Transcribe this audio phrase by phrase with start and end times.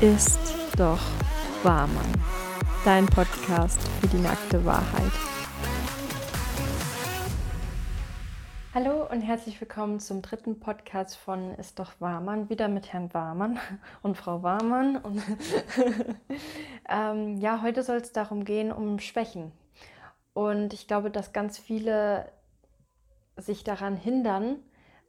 [0.00, 0.40] Ist
[0.76, 1.00] doch
[1.62, 2.24] wahr, Mann.
[2.84, 5.12] Dein Podcast für die nackte Wahrheit.
[8.72, 13.58] Hallo und herzlich willkommen zum dritten Podcast von Ist doch Warmann, wieder mit Herrn Warmann
[14.02, 14.96] und Frau Warmann.
[14.96, 15.20] Und
[16.88, 19.50] ähm, ja, heute soll es darum gehen, um Schwächen.
[20.34, 22.30] Und ich glaube, dass ganz viele
[23.36, 24.60] sich daran hindern,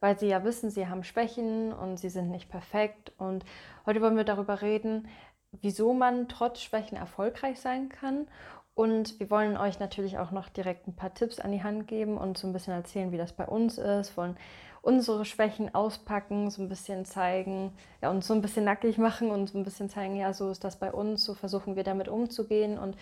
[0.02, 3.14] weil sie ja wissen, sie haben Schwächen und sie sind nicht perfekt.
[3.18, 3.46] Und
[3.86, 5.08] heute wollen wir darüber reden,
[5.54, 8.28] wieso man trotz Schwächen erfolgreich sein kann
[8.74, 12.18] und wir wollen euch natürlich auch noch direkt ein paar Tipps an die Hand geben
[12.18, 14.38] und so ein bisschen erzählen, wie das bei uns ist, wollen
[14.82, 19.48] unsere Schwächen auspacken, so ein bisschen zeigen, ja, uns so ein bisschen nackig machen und
[19.48, 22.80] so ein bisschen zeigen, ja, so ist das bei uns, so versuchen wir damit umzugehen
[22.80, 22.98] und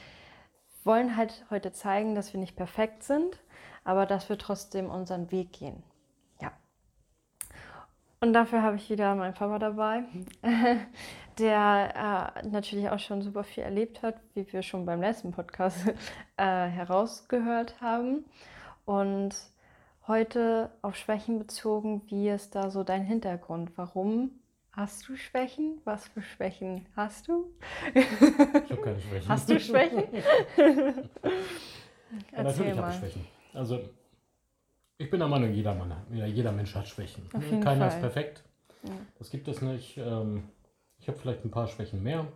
[0.83, 3.39] wollen halt heute zeigen, dass wir nicht perfekt sind,
[3.83, 5.83] aber dass wir trotzdem unseren Weg gehen.
[8.21, 10.03] Und dafür habe ich wieder meinen Papa dabei,
[11.39, 15.87] der äh, natürlich auch schon super viel erlebt hat, wie wir schon beim letzten Podcast
[16.37, 18.25] äh, herausgehört haben.
[18.83, 19.35] Und
[20.07, 23.71] heute auf Schwächen bezogen, wie ist da so dein Hintergrund?
[23.77, 24.31] Warum
[24.73, 25.79] hast du Schwächen?
[25.85, 27.45] Was für Schwächen hast du?
[27.93, 29.29] Ich habe keine Schwächen.
[29.29, 30.03] Hast du Schwächen?
[32.35, 33.25] ja, natürlich habe ich Schwächen.
[33.53, 33.79] Also
[34.99, 37.27] ich bin der Meinung, jeder, Mann, jeder Mensch hat Schwächen.
[37.29, 37.87] Keiner Fall.
[37.87, 38.43] ist perfekt.
[38.83, 38.91] Ja.
[39.17, 39.97] Das gibt es nicht.
[39.97, 40.49] Ähm,
[40.99, 42.27] ich habe vielleicht ein paar Schwächen mehr,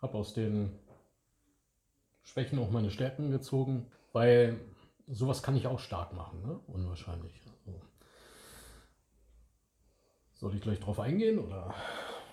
[0.00, 0.78] habe aus den
[2.22, 4.58] Schwächen auch meine Stärken gezogen, weil
[5.06, 6.58] sowas kann ich auch stark machen, ne?
[6.68, 7.38] unwahrscheinlich.
[7.66, 7.78] Also,
[10.32, 11.74] soll ich gleich drauf eingehen oder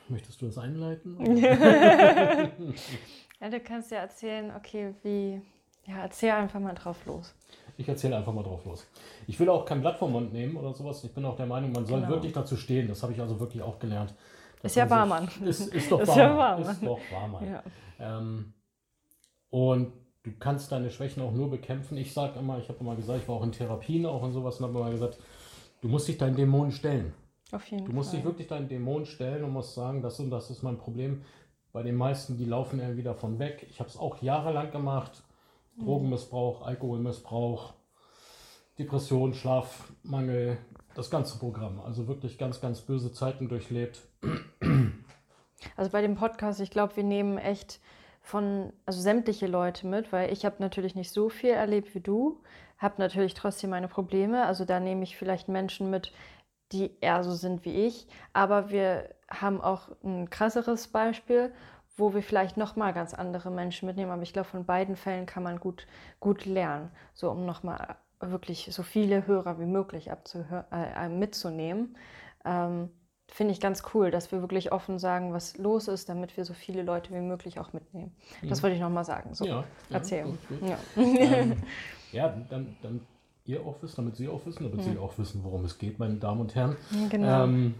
[0.07, 1.35] möchtest du das einleiten?
[3.41, 5.41] ja, du kannst ja erzählen, okay, wie,
[5.85, 7.35] ja, erzähl einfach mal drauf los.
[7.77, 8.87] Ich erzähle einfach mal drauf los.
[9.27, 11.03] Ich will auch kein Blatt vom Mund nehmen oder sowas.
[11.03, 12.11] Ich bin auch der Meinung, man soll genau.
[12.11, 12.87] wirklich dazu stehen.
[12.87, 14.13] Das habe ich also wirklich auch gelernt.
[14.63, 15.27] Ist ja Barmann.
[15.43, 16.61] Ist, ist doch Barmann.
[16.61, 17.51] Ist, ja ist doch Barmann.
[17.51, 17.63] Ja.
[17.99, 18.53] Ähm,
[19.49, 21.97] und du kannst deine Schwächen auch nur bekämpfen.
[21.97, 24.59] Ich sage immer, ich habe immer gesagt, ich war auch in Therapien auch und sowas
[24.59, 25.17] und habe immer gesagt,
[25.81, 27.13] du musst dich deinen Dämonen stellen.
[27.51, 28.19] Auf jeden du musst Fall.
[28.19, 31.23] dich wirklich deinen Dämonen stellen und musst sagen, das und das ist mein Problem.
[31.73, 33.65] Bei den meisten, die laufen irgendwie davon weg.
[33.69, 35.23] Ich habe es auch jahrelang gemacht.
[35.79, 37.73] Drogenmissbrauch, Alkoholmissbrauch,
[38.77, 40.57] Depression, Schlafmangel,
[40.95, 41.79] das ganze Programm.
[41.79, 44.01] Also wirklich ganz, ganz böse Zeiten durchlebt.
[45.75, 47.79] Also bei dem Podcast, ich glaube, wir nehmen echt
[48.21, 52.41] von, also sämtliche Leute mit, weil ich habe natürlich nicht so viel erlebt wie du,
[52.77, 54.45] habe natürlich trotzdem meine Probleme.
[54.45, 56.11] Also da nehme ich vielleicht Menschen mit,
[56.71, 61.51] die eher so sind wie ich, aber wir haben auch ein krasseres Beispiel,
[62.01, 64.11] wo wir vielleicht nochmal ganz andere Menschen mitnehmen.
[64.11, 65.87] Aber ich glaube, von beiden Fällen kann man gut,
[66.19, 71.95] gut lernen, so um nochmal wirklich so viele Hörer wie möglich äh, mitzunehmen.
[72.43, 72.89] Ähm,
[73.29, 76.53] Finde ich ganz cool, dass wir wirklich offen sagen, was los ist, damit wir so
[76.53, 78.13] viele Leute wie möglich auch mitnehmen.
[78.43, 78.63] Das mhm.
[78.63, 79.33] wollte ich nochmal sagen.
[79.33, 80.25] So, ja, erzähl.
[80.61, 81.53] Ja, ähm,
[82.11, 82.99] ja dann, dann
[83.45, 84.91] ihr auch wisst, damit Sie auch wissen, damit mhm.
[84.91, 86.75] Sie auch wissen, worum es geht, meine Damen und Herren.
[87.09, 87.45] Genau.
[87.45, 87.75] Ähm,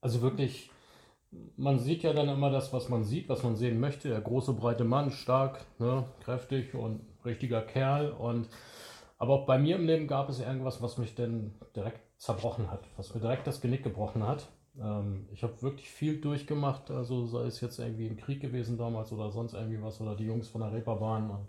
[0.00, 0.70] also wirklich,
[1.56, 4.08] man sieht ja dann immer das, was man sieht, was man sehen möchte.
[4.08, 8.10] Der große, breite Mann, stark, ne, kräftig und richtiger Kerl.
[8.10, 8.48] Und
[9.18, 12.84] aber auch bei mir im Leben gab es irgendwas, was mich dann direkt zerbrochen hat,
[12.96, 14.46] was mir direkt das Genick gebrochen hat.
[14.80, 19.12] Ähm, ich habe wirklich viel durchgemacht, also sei es jetzt irgendwie im Krieg gewesen damals
[19.12, 21.48] oder sonst irgendwie was oder die Jungs von der Reeperbahn und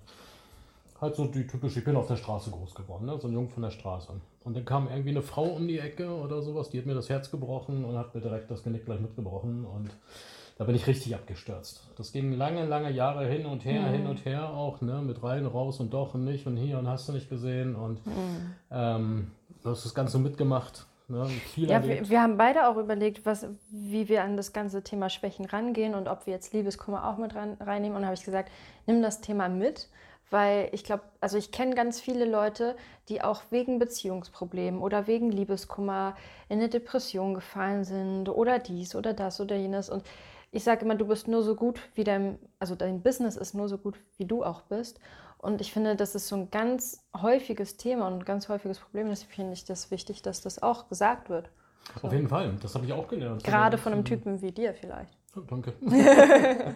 [0.99, 3.17] halt so die typische, ich bin auf der Straße groß geworden, ne?
[3.19, 4.13] so ein Jung von der Straße.
[4.43, 7.09] Und dann kam irgendwie eine Frau um die Ecke oder sowas, die hat mir das
[7.09, 9.91] Herz gebrochen und hat mir direkt das Genick gleich mitgebrochen und
[10.57, 11.87] da bin ich richtig abgestürzt.
[11.97, 13.91] Das ging lange, lange Jahre hin und her, mhm.
[13.91, 16.87] hin und her auch, ne, mit rein, raus und doch und nicht und hier und
[16.87, 18.55] hast du nicht gesehen und mhm.
[18.71, 19.31] ähm,
[19.63, 20.87] du hast das Ganze mitgemacht.
[21.09, 21.25] Ne,
[21.55, 25.45] ja, wir, wir, haben beide auch überlegt, was, wie wir an das ganze Thema Schwächen
[25.45, 27.95] rangehen und ob wir jetzt Liebeskummer auch mit rein, reinnehmen.
[27.95, 28.51] Und da habe ich gesagt,
[28.87, 29.87] nimm das Thema mit,
[30.29, 32.75] weil ich glaube, also ich kenne ganz viele Leute,
[33.09, 36.15] die auch wegen Beziehungsproblemen oder wegen Liebeskummer
[36.49, 39.89] in eine Depression gefallen sind oder dies oder das oder jenes.
[39.89, 40.03] Und
[40.51, 43.69] ich sage immer, du bist nur so gut, wie dein, also dein Business ist nur
[43.69, 44.99] so gut, wie du auch bist.
[45.37, 49.07] Und ich finde, das ist so ein ganz häufiges Thema und ein ganz häufiges Problem.
[49.09, 51.49] Deswegen finde ich das wichtig, dass das auch gesagt wird.
[52.01, 52.07] So.
[52.07, 53.43] Auf jeden Fall, das habe ich auch gelernt.
[53.43, 55.16] Gerade von einem Typen wie dir vielleicht.
[55.37, 55.73] Oh, danke.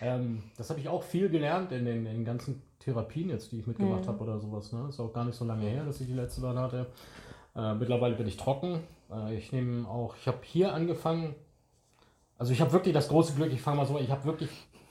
[0.00, 3.58] ähm, das habe ich auch viel gelernt in den, in den, ganzen Therapien jetzt, die
[3.58, 4.08] ich mitgemacht mhm.
[4.08, 4.72] habe oder sowas.
[4.72, 4.86] Ne?
[4.88, 6.86] Ist auch gar nicht so lange her, dass ich die letzte dann hatte.
[7.54, 8.80] Äh, mittlerweile bin ich trocken.
[9.10, 11.34] Äh, ich nehme auch, ich habe hier angefangen,
[12.38, 14.50] also ich habe wirklich das große Glück, ich fange mal so, ich habe wirklich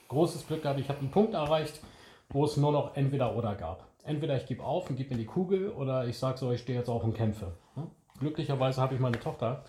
[0.10, 0.80] großes Glück gehabt.
[0.80, 1.82] Ich habe einen Punkt erreicht,
[2.30, 3.88] wo es nur noch entweder oder gab.
[4.04, 6.78] Entweder ich gebe auf und gebe mir die Kugel oder ich sage so, ich stehe
[6.78, 7.54] jetzt auf und kämpfe.
[8.20, 9.64] Glücklicherweise habe ich meine Tochter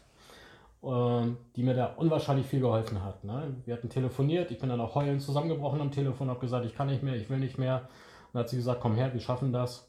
[0.83, 3.23] die mir da unwahrscheinlich viel geholfen hat.
[3.23, 3.55] Ne?
[3.65, 6.89] Wir hatten telefoniert, ich bin dann auch heulend zusammengebrochen am Telefon, habe gesagt, ich kann
[6.89, 7.89] nicht mehr, ich will nicht mehr.
[8.33, 9.89] Dann hat sie gesagt, komm her, wir schaffen das.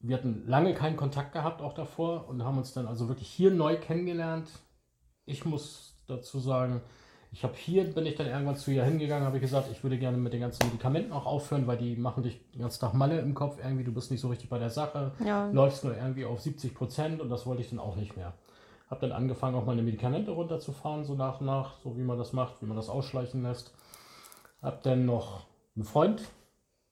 [0.00, 3.52] Wir hatten lange keinen Kontakt gehabt auch davor und haben uns dann also wirklich hier
[3.52, 4.50] neu kennengelernt.
[5.26, 6.82] Ich muss dazu sagen,
[7.32, 9.98] ich habe hier, bin ich dann irgendwann zu ihr hingegangen, habe ich gesagt, ich würde
[9.98, 13.20] gerne mit den ganzen Medikamenten auch aufhören, weil die machen dich den ganzen Tag Malle
[13.20, 15.50] im Kopf irgendwie, du bist nicht so richtig bei der Sache, ja.
[15.50, 18.34] läufst nur irgendwie auf 70 Prozent und das wollte ich dann auch nicht mehr.
[18.88, 22.32] Habe dann angefangen, auch meine Medikamente runterzufahren, so nach und nach, so wie man das
[22.32, 23.74] macht, wie man das ausschleichen lässt.
[24.62, 26.22] Habe dann noch einen Freund,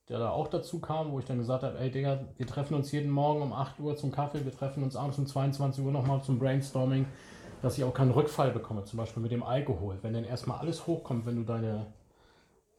[0.08, 2.90] der da auch dazu kam, wo ich dann gesagt habe, ey Digga, wir treffen uns
[2.92, 6.22] jeden Morgen um 8 Uhr zum Kaffee, wir treffen uns abends um 22 Uhr nochmal
[6.22, 7.06] zum Brainstorming
[7.62, 9.98] dass ich auch keinen Rückfall bekomme, zum Beispiel mit dem Alkohol.
[10.02, 11.86] Wenn dann erstmal alles hochkommt, wenn du deine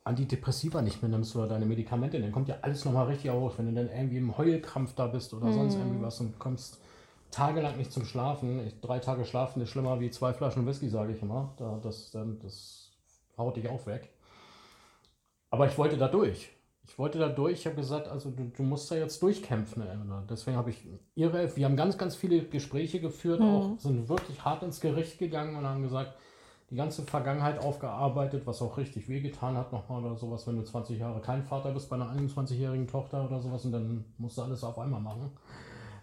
[0.04, 3.54] Antidepressiva nicht mehr nimmst oder deine Medikamente, dann kommt ja alles nochmal richtig hoch.
[3.58, 5.54] Wenn du dann irgendwie im Heulkrampf da bist oder mm.
[5.54, 6.83] sonst irgendwie was und kommst
[7.34, 8.66] tagelang nicht zum Schlafen.
[8.68, 11.54] Ich, drei Tage schlafen ist schlimmer wie zwei Flaschen Whisky, sage ich immer.
[11.58, 12.92] Da, das, das
[13.38, 14.10] haut dich auch weg.
[15.50, 16.50] Aber ich wollte da durch
[16.88, 19.84] ich wollte da durch, ich habe gesagt, also du, du, musst da jetzt durchkämpfen.
[20.30, 20.86] Deswegen habe ich
[21.16, 23.46] ihre, wir haben ganz, ganz viele Gespräche geführt, mhm.
[23.46, 26.14] auch sind wirklich hart ins Gericht gegangen und haben gesagt,
[26.70, 31.00] die ganze Vergangenheit aufgearbeitet, was auch richtig wehgetan hat nochmal oder sowas, wenn du 20
[31.00, 34.64] Jahre kein Vater bist bei einer 21-jährigen Tochter oder sowas und dann musst du alles
[34.64, 35.32] auf einmal machen.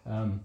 [0.07, 0.41] Ähm,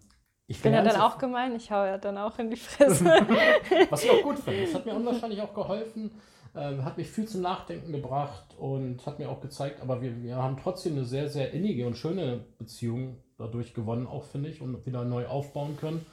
[0.48, 3.06] ich bin ja dann auch gemein, ich hau ja dann auch in die Fresse.
[3.90, 4.62] was ich auch gut finde.
[4.62, 6.12] Das hat mir unwahrscheinlich auch geholfen,
[6.54, 10.36] äh, hat mich viel zum Nachdenken gebracht und hat mir auch gezeigt, aber wir, wir
[10.36, 14.86] haben trotzdem eine sehr, sehr innige und schöne Beziehung dadurch gewonnen, auch finde ich, und
[14.86, 16.06] wieder neu aufbauen können.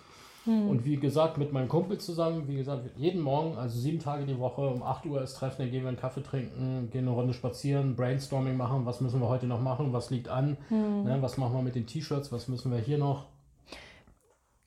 [0.45, 0.69] Hm.
[0.69, 4.39] Und wie gesagt, mit meinem Kumpel zusammen, wie gesagt, jeden Morgen, also sieben Tage die
[4.39, 7.33] Woche, um 8 Uhr ist Treffen, dann gehen wir einen Kaffee trinken, gehen eine Runde
[7.33, 11.05] spazieren, Brainstorming machen, was müssen wir heute noch machen, was liegt an, hm.
[11.05, 13.27] ne, was machen wir mit den T-Shirts, was müssen wir hier noch.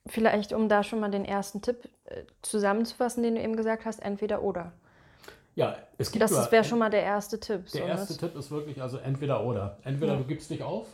[0.08, 4.00] Vielleicht, um da schon mal den ersten Tipp äh, zusammenzufassen, den du eben gesagt hast,
[4.00, 4.72] entweder oder.
[5.56, 6.22] Ja, es gibt.
[6.22, 7.72] Das wäre schon mal der erste Tipp.
[7.72, 8.18] Der so erste was?
[8.18, 9.78] Tipp ist wirklich also entweder oder.
[9.84, 10.20] Entweder ja.
[10.20, 10.88] du gibst dich auf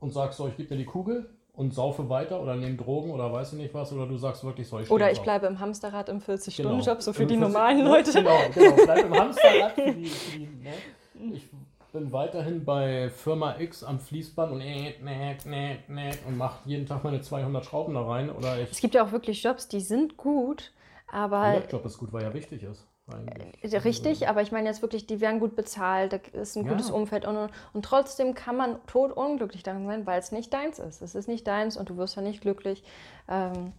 [0.00, 3.32] und sagst so, ich gebe mir die Kugel und saufe weiter oder nehme Drogen oder
[3.32, 6.08] weiß ich nicht was oder du sagst wirklich so, ich Oder ich bleibe im Hamsterrad
[6.08, 7.00] im 40-Stunden-Job, genau.
[7.00, 8.12] so für Im die 40, normalen Leute.
[8.12, 10.72] Genau, genau, bleib im Hamsterrad für die, für die ne?
[11.34, 11.48] Ich
[11.94, 17.04] bin weiterhin bei Firma X am Fließband und äh, äh, äh, und mache jeden Tag
[17.04, 18.30] meine 200 Schrauben da rein.
[18.30, 20.72] Oder ich es gibt ja auch wirklich Jobs, die sind gut,
[21.10, 21.52] aber...
[21.52, 22.84] Der Job ist gut, weil er wichtig ist.
[23.06, 23.72] Eigentlich.
[23.72, 26.88] Äh, richtig, aber ich meine jetzt wirklich, die werden gut bezahlt, da ist ein gutes
[26.88, 26.94] ja.
[26.94, 31.00] Umfeld und, und trotzdem kann man tot unglücklich daran sein, weil es nicht deins ist.
[31.00, 32.82] Es ist nicht deins und du wirst ja nicht glücklich.
[33.28, 33.72] Ähm,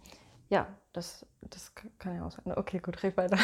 [0.48, 2.56] ja, das, das kann ja auch sein.
[2.56, 3.36] Okay, gut, red weiter.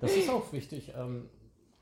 [0.00, 0.92] Das ist auch wichtig.
[0.96, 1.28] Ähm,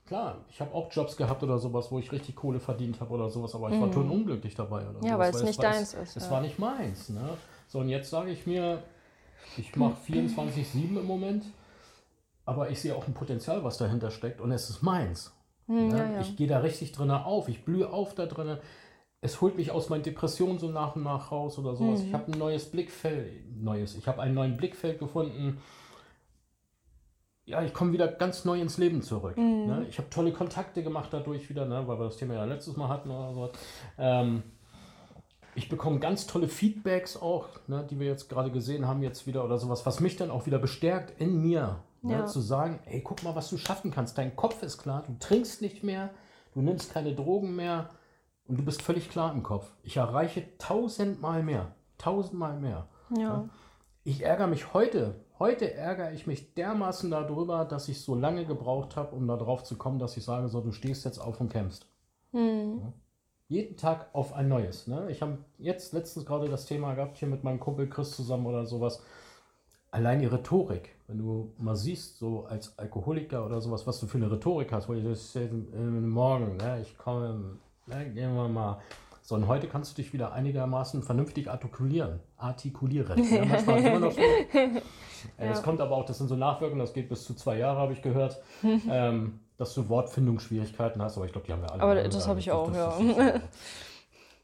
[0.08, 3.28] klar, ich habe auch Jobs gehabt oder sowas, wo ich richtig Kohle verdient habe oder
[3.28, 3.92] sowas, aber ich war mhm.
[3.92, 4.88] tot unglücklich dabei.
[4.88, 6.16] Oder ja, sowas, weil es nicht deins ist.
[6.16, 6.30] Es ja.
[6.30, 7.08] war nicht meins.
[7.10, 7.30] Ne?
[7.68, 8.82] So, und jetzt sage ich mir,
[9.56, 11.44] ich mache 24-7 im Moment
[12.48, 15.34] aber ich sehe auch ein Potenzial, was dahinter steckt und es ist meins.
[15.66, 16.20] Hm, ja, ja.
[16.22, 18.56] Ich gehe da richtig drin auf, ich blühe auf da drin.
[19.20, 22.00] Es holt mich aus meinen Depressionen so nach und nach raus oder sowas.
[22.00, 22.06] Hm.
[22.06, 25.58] Ich habe ein neues Blickfeld, neues, ich habe ein neues Blickfeld gefunden.
[27.48, 29.36] Ja, ich komme wieder ganz neu ins Leben zurück.
[29.36, 29.66] Hm.
[29.66, 29.86] Ne?
[29.88, 31.82] Ich habe tolle Kontakte gemacht dadurch wieder, ne?
[31.88, 33.50] weil wir das Thema ja letztes Mal hatten oder so.
[33.96, 34.42] Ähm,
[35.54, 39.44] ich bekomme ganz tolle Feedbacks auch, ne, die wir jetzt gerade gesehen haben, jetzt wieder
[39.44, 42.26] oder sowas, was mich dann auch wieder bestärkt in mir, Ne, ja.
[42.26, 44.18] zu sagen, ey, guck mal, was du schaffen kannst.
[44.18, 46.10] Dein Kopf ist klar, du trinkst nicht mehr,
[46.54, 47.88] du nimmst keine Drogen mehr
[48.46, 49.72] und du bist völlig klar im Kopf.
[49.82, 52.86] Ich erreiche tausendmal mehr, tausendmal mehr.
[53.16, 53.20] Ja.
[53.20, 53.48] ja.
[54.04, 58.96] Ich ärgere mich heute, heute ärgere ich mich dermaßen darüber, dass ich so lange gebraucht
[58.96, 61.86] habe, um darauf zu kommen, dass ich sage, so, du stehst jetzt auf und kämpfst.
[62.32, 62.80] Mhm.
[62.82, 62.92] Ja.
[63.50, 64.86] Jeden Tag auf ein neues.
[64.86, 65.10] Ne?
[65.10, 68.66] Ich habe jetzt letztens gerade das Thema gehabt, hier mit meinem Kumpel Chris zusammen oder
[68.66, 69.02] sowas
[69.90, 74.18] allein die Rhetorik, wenn du mal siehst, so als Alkoholiker oder sowas, was du für
[74.18, 78.80] eine Rhetorik hast, wo ich das äh, morgen, ne, ich komme, ne, gehen wir mal.
[79.28, 82.20] So, und heute kannst du dich wieder einigermaßen vernünftig artikulieren.
[82.38, 83.22] Artikulieren.
[83.30, 84.20] Ja, manchmal immer noch so.
[84.56, 84.80] äh,
[85.36, 87.92] das kommt aber auch, das sind so Nachwirkungen, das geht bis zu zwei Jahre, habe
[87.92, 88.40] ich gehört,
[88.88, 91.82] ähm, dass du Wortfindungsschwierigkeiten hast, aber ich glaube, die haben wir alle.
[91.82, 92.98] Aber das habe ich auch, ja.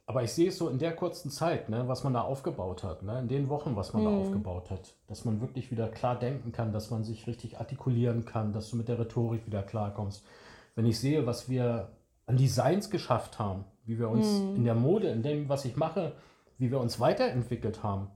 [0.07, 3.03] Aber ich sehe es so in der kurzen Zeit, ne, was man da aufgebaut hat,
[3.03, 4.07] ne, in den Wochen, was man mhm.
[4.07, 8.27] da aufgebaut hat, dass man wirklich wieder klar denken kann, dass man sich richtig artikulieren
[8.27, 10.27] kann, dass du mit der Rhetorik wieder klarkommst.
[10.75, 11.89] Wenn ich sehe, was wir
[12.27, 14.57] an Designs geschafft haben, wie wir uns mhm.
[14.57, 16.13] in der Mode, in dem, was ich mache,
[16.59, 18.09] wie wir uns weiterentwickelt haben,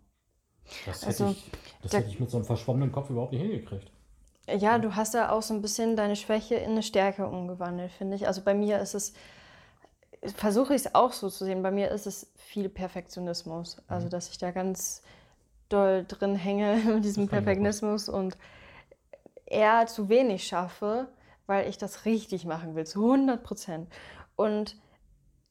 [0.86, 1.50] das, hätte, also, ich,
[1.82, 3.90] das hätte ich mit so einem verschwommenen Kopf überhaupt nicht hingekriegt.
[4.46, 8.16] Ja, du hast da auch so ein bisschen deine Schwäche in eine Stärke umgewandelt, finde
[8.16, 8.26] ich.
[8.26, 9.12] Also bei mir ist es
[10.22, 11.62] versuche ich es auch so zu sehen.
[11.62, 13.82] Bei mir ist es viel Perfektionismus.
[13.86, 14.10] Also, mhm.
[14.10, 15.02] dass ich da ganz
[15.68, 18.36] doll drin hänge in diesem Perfektionismus und
[19.46, 21.08] eher zu wenig schaffe,
[21.46, 23.88] weil ich das richtig machen will, zu 100 Prozent.
[24.36, 24.76] Und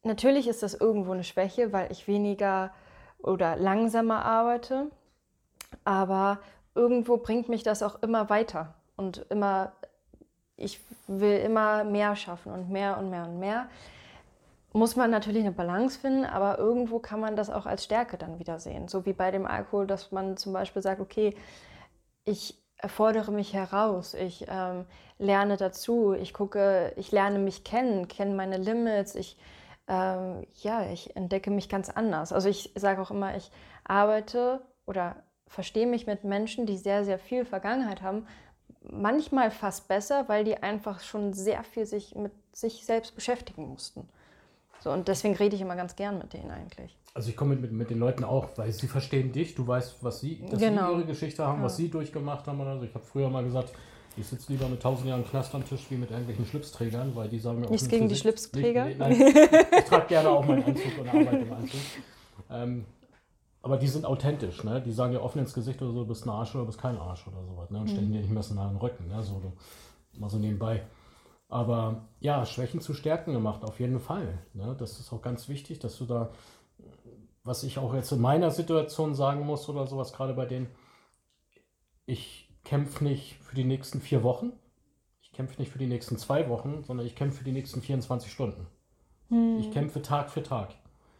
[0.08, 2.72] natürlich ist das irgendwo eine Schwäche, weil ich weniger
[3.20, 4.90] oder langsamer arbeite,
[5.84, 6.40] aber
[6.76, 9.74] irgendwo bringt mich das auch immer weiter und immer,
[10.56, 13.70] ich will immer mehr schaffen und mehr und mehr und mehr.
[14.74, 18.38] Muss man natürlich eine Balance finden, aber irgendwo kann man das auch als Stärke dann
[18.38, 18.88] wieder sehen.
[18.88, 21.36] So wie bei dem Alkohol, dass man zum Beispiel sagt, okay,
[22.26, 24.86] ich erfordere mich heraus, ich ähm,
[25.18, 29.38] lerne dazu, ich gucke, ich lerne mich kennen, kenne meine Limits, ich,
[29.88, 32.34] ähm, ja, ich entdecke mich ganz anders.
[32.34, 33.51] Also ich sage auch immer, ich
[33.84, 35.15] arbeite oder
[35.48, 38.27] verstehe mich mit Menschen, die sehr, sehr viel Vergangenheit haben,
[38.82, 44.08] manchmal fast besser, weil die einfach schon sehr viel sich mit sich selbst beschäftigen mussten.
[44.79, 46.98] So, und deswegen rede ich immer ganz gern mit denen eigentlich.
[47.13, 50.20] Also ich komme mit, mit den Leuten auch, weil sie verstehen dich, du weißt, was
[50.20, 50.88] sie, dass genau.
[50.88, 51.65] sie ihre Geschichte haben, ja.
[51.65, 52.84] was sie durchgemacht haben oder so.
[52.84, 53.74] Ich habe früher mal gesagt,
[54.18, 57.40] ich sitze lieber mit tausend Jahren Knast am Tisch wie mit irgendwelchen Schlipsträgern, weil die
[57.40, 58.86] sagen mir Nichts gegen die Schlipsträger?
[58.86, 61.80] Nicht, nein, ich trage gerne auch meinen Anzug und arbeite im Anzug.
[62.50, 62.86] Ähm,
[63.62, 64.82] aber die sind authentisch, ne?
[64.82, 66.80] Die sagen ja offen ins Gesicht oder so, du bist ein Arsch oder du bist
[66.80, 67.80] kein Arsch oder sowas, ne?
[67.80, 68.14] Und stellen mhm.
[68.14, 69.22] dir nicht mehr so nah den Rücken, ne?
[69.24, 69.42] So,
[70.18, 70.84] mal so nebenbei.
[71.50, 74.40] Aber ja, Schwächen zu Stärken gemacht, auf jeden Fall.
[74.54, 74.76] Ne?
[74.78, 76.32] Das ist auch ganz wichtig, dass du da,
[77.44, 80.68] was ich auch jetzt in meiner Situation sagen muss oder sowas, gerade bei denen,
[82.06, 84.52] ich kämpfe nicht für die nächsten vier Wochen,
[85.22, 88.30] ich kämpfe nicht für die nächsten zwei Wochen, sondern ich kämpfe für die nächsten 24
[88.30, 88.68] Stunden.
[89.30, 89.60] Hm.
[89.60, 90.76] Ich kämpfe Tag für Tag.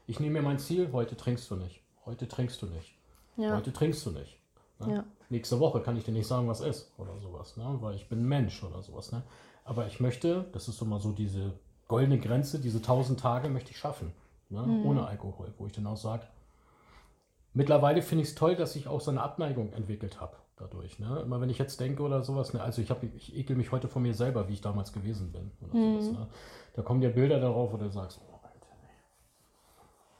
[0.08, 2.98] Ich nehme mir mein Ziel, heute trinkst du nicht, heute trinkst du nicht,
[3.38, 3.56] ja.
[3.56, 4.38] heute trinkst du nicht.
[4.80, 4.96] Ne?
[4.96, 5.06] Ja.
[5.30, 7.78] Nächste Woche kann ich dir nicht sagen, was ist oder sowas, ne?
[7.80, 9.14] weil ich bin ein Mensch oder sowas.
[9.14, 9.24] Ne?
[9.64, 11.54] Aber ich möchte, das ist immer so diese
[11.88, 14.12] goldene Grenze, diese 1000 Tage möchte ich schaffen,
[14.50, 14.64] ne?
[14.64, 14.86] mhm.
[14.86, 16.28] ohne Alkohol, wo ich dann auch sage,
[17.54, 21.00] mittlerweile finde ich es toll, dass ich auch so eine Abneigung entwickelt habe dadurch.
[21.00, 21.22] Ne?
[21.24, 22.62] Immer wenn ich jetzt denke oder sowas, ne?
[22.62, 25.52] also ich, hab, ich ekel mich heute von mir selber, wie ich damals gewesen bin.
[25.72, 26.02] Mhm.
[26.02, 26.28] Sowas, ne?
[26.76, 28.68] Da kommen ja Bilder darauf, wo du sagst, oh, Alter,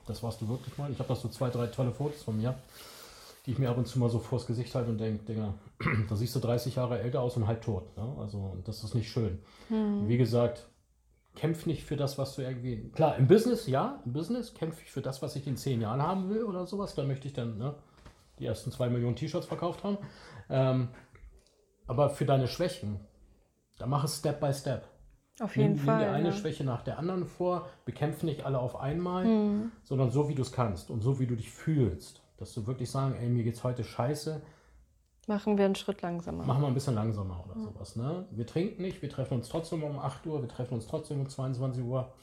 [0.08, 0.92] das warst du wirklich mal.
[0.92, 2.56] Ich habe da so zwei, drei tolle Fotos von mir
[3.48, 5.54] die ich mir ab und zu mal so vors Gesicht halte und denke, Dinger,
[6.10, 7.96] da siehst du 30 Jahre älter aus und halb tot.
[7.96, 8.06] Ne?
[8.20, 9.40] Also das ist nicht schön.
[9.70, 10.10] Mhm.
[10.10, 10.68] Wie gesagt,
[11.34, 12.90] kämpf nicht für das, was du irgendwie.
[12.94, 16.02] Klar, im Business, ja, im Business kämpfe ich für das, was ich in zehn Jahren
[16.02, 16.94] haben will oder sowas.
[16.94, 17.74] Da möchte ich dann ne,
[18.40, 19.98] die ersten zwei Millionen T-Shirts verkauft haben.
[20.50, 20.90] Ähm,
[21.88, 23.00] aber für deine Schwächen,
[23.78, 24.88] da mach es Step by Step.
[25.40, 25.98] Auf jeden nimm, Fall.
[25.98, 26.36] Nimm dir eine ja.
[26.36, 29.72] Schwäche nach der anderen vor, bekämpfe nicht alle auf einmal, mhm.
[29.84, 32.22] sondern so, wie du es kannst und so, wie du dich fühlst.
[32.38, 34.42] Dass du wirklich sagen, ey, mir geht's heute scheiße.
[35.28, 36.46] Machen wir einen Schritt langsamer.
[36.46, 37.64] Machen wir ein bisschen langsamer oder ja.
[37.64, 37.96] sowas.
[37.96, 38.26] Ne?
[38.32, 41.30] Wir trinken nicht, wir treffen uns trotzdem um 8 Uhr, wir treffen uns trotzdem um
[41.30, 42.14] 22 Uhr.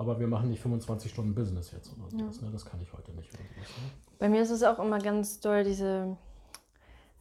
[0.00, 2.40] Aber wir machen nicht 25 Stunden Business jetzt oder sowas.
[2.40, 2.46] Ja.
[2.46, 2.52] Ne?
[2.52, 3.30] Das kann ich heute nicht.
[3.30, 3.90] Sowas, ne?
[4.18, 6.16] Bei mir ist es auch immer ganz doll, diese,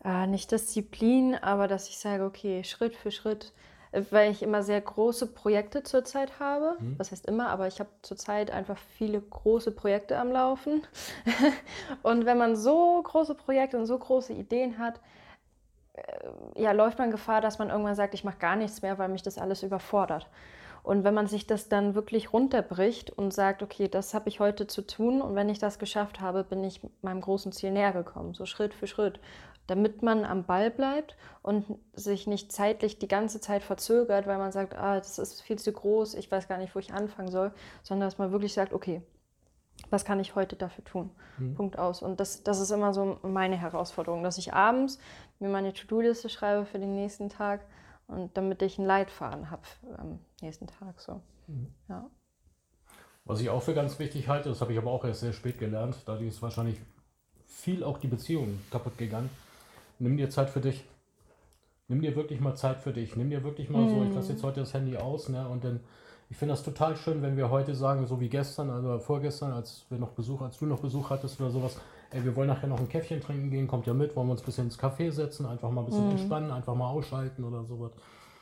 [0.06, 3.52] äh, nicht Disziplin, aber dass ich sage, okay, Schritt für Schritt
[3.92, 6.78] weil ich immer sehr große Projekte zurzeit habe.
[6.80, 7.00] Mhm.
[7.00, 10.84] Was heißt immer, aber ich habe zurzeit einfach viele große Projekte am Laufen.
[12.04, 15.02] und wenn man so große Projekte und so große Ideen hat,
[15.94, 19.10] äh, ja, läuft man Gefahr, dass man irgendwann sagt, ich mache gar nichts mehr, weil
[19.10, 20.28] mich das alles überfordert.
[20.84, 24.68] Und wenn man sich das dann wirklich runterbricht und sagt, okay, das habe ich heute
[24.68, 28.34] zu tun und wenn ich das geschafft habe, bin ich meinem großen Ziel näher gekommen,
[28.34, 29.20] so Schritt für Schritt
[29.70, 34.52] damit man am Ball bleibt und sich nicht zeitlich die ganze Zeit verzögert, weil man
[34.52, 37.52] sagt, ah, das ist viel zu groß, ich weiß gar nicht, wo ich anfangen soll,
[37.84, 39.02] sondern dass man wirklich sagt, okay,
[39.90, 41.12] was kann ich heute dafür tun?
[41.38, 41.56] Mhm.
[41.56, 42.02] Punkt aus.
[42.02, 45.00] Und das, das ist immer so meine Herausforderung, dass ich abends
[45.40, 47.62] mir meine To-Do-Liste schreibe für den nächsten Tag
[48.10, 49.64] und damit ich einen Leitfaden habe
[49.98, 51.00] am nächsten Tag.
[51.00, 51.22] So.
[51.48, 51.74] Mhm.
[51.88, 52.10] Ja.
[53.26, 55.60] Was ich auch für ganz wichtig halte, das habe ich aber auch erst sehr spät
[55.60, 56.80] gelernt, da ist wahrscheinlich
[57.46, 59.30] viel auch die Beziehung kaputt gegangen
[60.00, 60.84] nimm dir Zeit für dich.
[61.88, 63.16] Nimm dir wirklich mal Zeit für dich.
[63.16, 63.90] Nimm dir wirklich mal mhm.
[63.90, 65.48] so, ich lasse jetzt heute das Handy aus, ne?
[65.48, 65.80] Und dann,
[66.30, 69.86] ich finde das total schön, wenn wir heute sagen, so wie gestern, also vorgestern, als
[69.90, 71.80] wir noch Besuch, als du noch Besuch hattest oder sowas,
[72.12, 74.42] ey, wir wollen nachher noch ein Käffchen trinken gehen, kommt ja mit, wollen wir uns
[74.42, 76.12] ein bisschen ins Café setzen, einfach mal ein bisschen mhm.
[76.12, 77.92] entspannen, einfach mal ausschalten oder sowas.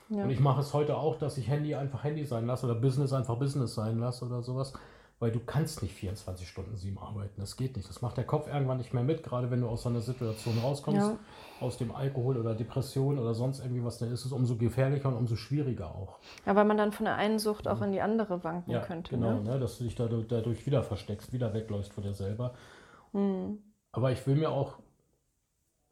[0.09, 0.24] Ja.
[0.24, 3.12] Und ich mache es heute auch, dass ich Handy einfach Handy sein lasse oder Business
[3.13, 4.74] einfach Business sein lasse oder sowas
[5.19, 7.41] weil du kannst nicht 24 Stunden sieben arbeiten.
[7.41, 7.89] Das geht nicht.
[7.89, 10.59] Das macht der Kopf irgendwann nicht mehr mit, gerade wenn du aus so einer Situation
[10.59, 11.17] rauskommst, ja.
[11.59, 15.15] aus dem Alkohol oder Depression oder sonst irgendwie was, dann ist es umso gefährlicher und
[15.15, 16.19] umso schwieriger auch.
[16.45, 19.12] Ja, weil man dann von der einen Sucht auch in die andere wanken ja, könnte.
[19.12, 19.53] Genau, ne?
[19.53, 22.53] Ne, dass du dich dadurch, dadurch wieder versteckst, wieder wegläufst vor dir selber.
[23.13, 23.59] Mhm.
[23.91, 24.79] Aber ich will mir auch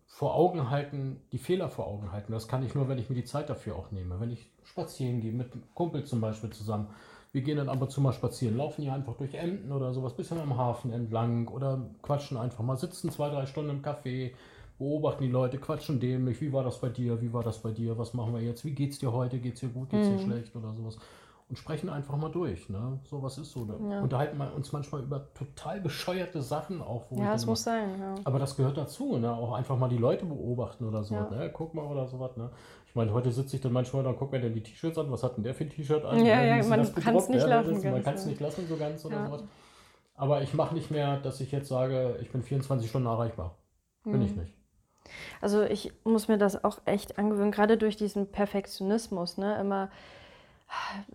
[0.07, 2.31] vor Augen halten, die Fehler vor Augen halten.
[2.31, 4.19] Das kann ich nur, wenn ich mir die Zeit dafür auch nehme.
[4.19, 6.87] Wenn ich spazieren gehe, mit einem Kumpel zum Beispiel zusammen,
[7.33, 10.15] Wir gehen dann ab und zu mal spazieren, laufen hier einfach durch Emden oder sowas,
[10.15, 14.31] bisschen am Hafen entlang oder quatschen einfach mal, sitzen zwei, drei Stunden im Café,
[14.79, 17.97] beobachten die Leute, quatschen dämlich, wie war das bei dir, wie war das bei dir,
[17.97, 20.19] was machen wir jetzt, wie geht's dir heute, geht's dir gut, geht's dir Mhm.
[20.19, 20.97] schlecht oder sowas.
[21.47, 22.99] Und sprechen einfach mal durch, ne?
[23.03, 23.65] So was ist so.
[23.65, 23.77] Ne?
[23.91, 24.01] Ja.
[24.01, 27.05] Unterhalten wir uns manchmal über total bescheuerte Sachen auch.
[27.11, 28.15] Wo ich Ja, dann es immer- muss sein, ja.
[28.23, 29.31] aber das gehört dazu, ne?
[29.31, 31.13] Auch einfach mal die Leute beobachten oder so.
[31.13, 31.29] Ja.
[31.29, 31.51] Ne?
[31.53, 32.49] Guck mal oder sowas, ne?
[32.87, 35.21] Ich meine, heute sitze ich dann manchmal da, guck mir denn die T-Shirts an, was
[35.21, 36.17] hat denn der für ein T-Shirt an?
[36.25, 36.47] Ja, Ne?
[36.47, 37.29] ja, man das kann's gedruckt?
[37.29, 39.43] nicht Ja, lassen das Man kann es nicht lassen so ganz oder sowas.
[40.15, 43.55] Aber ich mache nicht mehr, dass ich jetzt sage, ich bin 24 Stunden erreichbar.
[44.03, 44.41] Bin ich Mhm.
[44.43, 44.53] nicht.
[45.41, 49.59] Also ich muss mir das auch echt angewöhnen, gerade durch diesen Perfektionismus, ne?
[49.59, 49.89] Immer,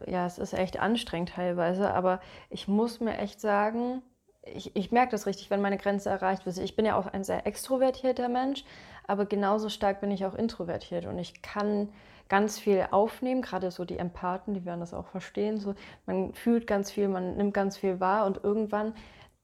[0.07, 4.03] ja, es ist echt anstrengend teilweise, aber ich muss mir echt sagen,
[4.43, 6.59] ich, ich merke das richtig, wenn meine Grenze erreicht wird.
[6.59, 8.65] Ich bin ja auch ein sehr extrovertierter Mensch,
[9.07, 11.91] aber genauso stark bin ich auch introvertiert und ich kann
[12.29, 15.59] ganz viel aufnehmen, gerade so die Empathen, die werden das auch verstehen.
[15.59, 15.75] So,
[16.07, 18.95] man fühlt ganz viel, man nimmt ganz viel wahr und irgendwann,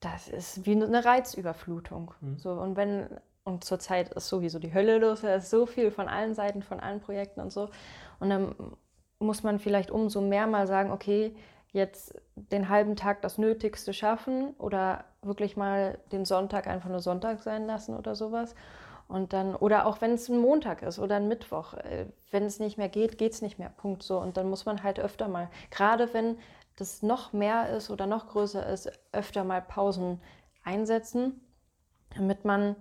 [0.01, 2.15] das ist wie eine Reizüberflutung.
[2.21, 2.39] Mhm.
[2.39, 3.09] So, und wenn,
[3.43, 6.79] und zurzeit ist sowieso die Hölle los, da ist so viel von allen Seiten, von
[6.79, 7.71] allen Projekten und so.
[8.21, 8.55] Und dann
[9.19, 11.35] muss man vielleicht umso mehr mal sagen, okay,
[11.73, 17.43] jetzt den halben Tag das Nötigste schaffen oder wirklich mal den Sonntag einfach nur Sonntag
[17.43, 18.55] sein lassen oder sowas.
[19.09, 22.59] Und dann, oder auch wenn es ein Montag ist oder ein Mittwoch, äh, wenn es
[22.59, 23.69] nicht mehr geht, geht es nicht mehr.
[23.69, 24.19] Punkt so.
[24.19, 26.39] Und dann muss man halt öfter mal, gerade wenn
[26.77, 30.21] das noch mehr ist oder noch größer ist, öfter mal Pausen
[30.65, 31.41] einsetzen,
[32.17, 32.75] damit man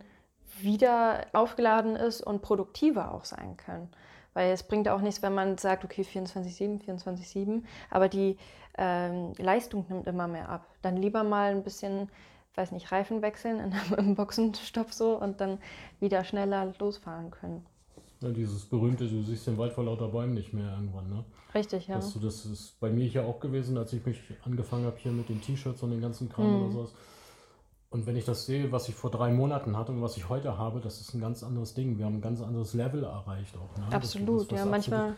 [0.59, 3.89] wieder aufgeladen ist und produktiver auch sein kann.
[4.35, 8.37] Weil es bringt auch nichts, wenn man sagt, okay, 24-7, 24-7, aber die
[8.77, 10.67] ähm, Leistung nimmt immer mehr ab.
[10.83, 12.09] Dann lieber mal ein bisschen,
[12.55, 15.57] weiß nicht, Reifen wechseln in einem, im Boxenstopp so und dann
[15.99, 17.65] wieder schneller losfahren können.
[18.21, 21.23] Ja, dieses berühmte, du siehst den Wald vor lauter Bäumen nicht mehr irgendwann, ne?
[21.53, 21.95] Richtig, ja.
[21.95, 25.29] Das, das ist bei mir hier auch gewesen, als ich mich angefangen habe hier mit
[25.29, 26.61] den T-Shirts und den ganzen Kram Mhm.
[26.61, 26.93] oder sowas.
[27.95, 30.57] Und wenn ich das sehe, was ich vor drei Monaten hatte und was ich heute
[30.57, 31.97] habe, das ist ein ganz anderes Ding.
[31.97, 33.77] Wir haben ein ganz anderes Level erreicht auch.
[33.77, 33.85] Ne?
[33.95, 34.65] Absolut, das- ja.
[34.65, 35.13] Manchmal,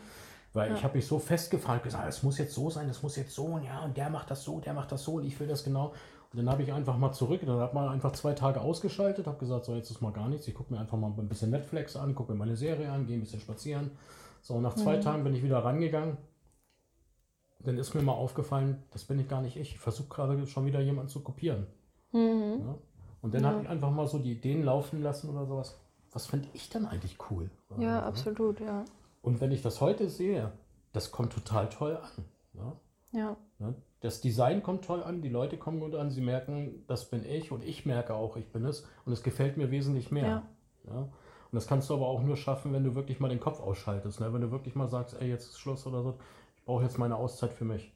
[0.54, 0.84] Weil ich ja.
[0.84, 3.64] habe mich so festgefahren, gesagt, es muss jetzt so sein, es muss jetzt so und
[3.64, 5.88] ja, und der macht das so, der macht das so und ich will das genau.
[6.32, 9.40] Und dann habe ich einfach mal zurück, dann habe man einfach zwei Tage ausgeschaltet, habe
[9.40, 11.96] gesagt, so jetzt ist mal gar nichts, ich gucke mir einfach mal ein bisschen Netflix
[11.96, 13.90] an, gucke mir meine Serie an, gehe ein bisschen spazieren.
[14.44, 15.02] So, nach zwei Mhm.
[15.02, 16.18] Tagen bin ich wieder rangegangen.
[17.62, 19.72] Dann ist mir mal aufgefallen, das bin ich gar nicht ich.
[19.74, 21.66] Ich versuche gerade schon wieder jemanden zu kopieren.
[22.12, 22.62] Mhm.
[22.66, 22.76] Ja?
[23.22, 23.50] Und dann Ja.
[23.50, 25.80] habe ich einfach mal so die Ideen laufen lassen oder sowas.
[26.14, 27.50] Was finde ich dann eigentlich cool?
[27.72, 28.04] Ja, so, ne?
[28.04, 28.86] absolut, ja.
[29.22, 30.52] Und wenn ich das heute sehe,
[30.94, 32.26] das kommt total toll an.
[32.54, 32.76] Ja?
[33.12, 33.76] Ja, Ne?
[34.00, 37.52] Das Design kommt toll an, die Leute kommen gut an, sie merken, das bin ich
[37.52, 40.28] und ich merke auch, ich bin es und es gefällt mir wesentlich mehr.
[40.28, 40.44] Ja.
[40.94, 41.00] Ja?
[41.00, 41.10] Und
[41.54, 44.32] das kannst du aber auch nur schaffen, wenn du wirklich mal den Kopf ausschaltest, ne?
[44.34, 46.20] wenn du wirklich mal sagst, ey, jetzt ist Schluss oder so,
[46.56, 47.92] ich brauche jetzt meine Auszeit für mich.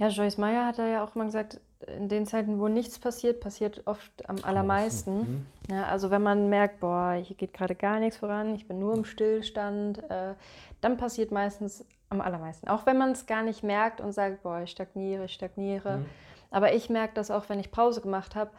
[0.00, 3.40] Ja, Joyce Meyer hat da ja auch mal gesagt, in den Zeiten, wo nichts passiert,
[3.40, 5.18] passiert oft am allermeisten.
[5.18, 5.46] Mhm.
[5.70, 8.94] Ja, also wenn man merkt, boah, hier geht gerade gar nichts voran, ich bin nur
[8.94, 10.34] im Stillstand, äh,
[10.80, 12.68] dann passiert meistens am allermeisten.
[12.68, 15.98] Auch wenn man es gar nicht merkt und sagt, boah, ich stagniere, ich stagniere.
[15.98, 16.06] Mhm.
[16.50, 18.52] Aber ich merke das auch, wenn ich Pause gemacht habe.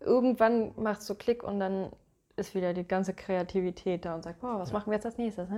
[0.00, 1.90] Irgendwann macht es so Klick und dann
[2.36, 4.74] ist wieder die ganze Kreativität da und sagt, boah, was Ja.
[4.78, 5.48] machen wir jetzt als nächstes?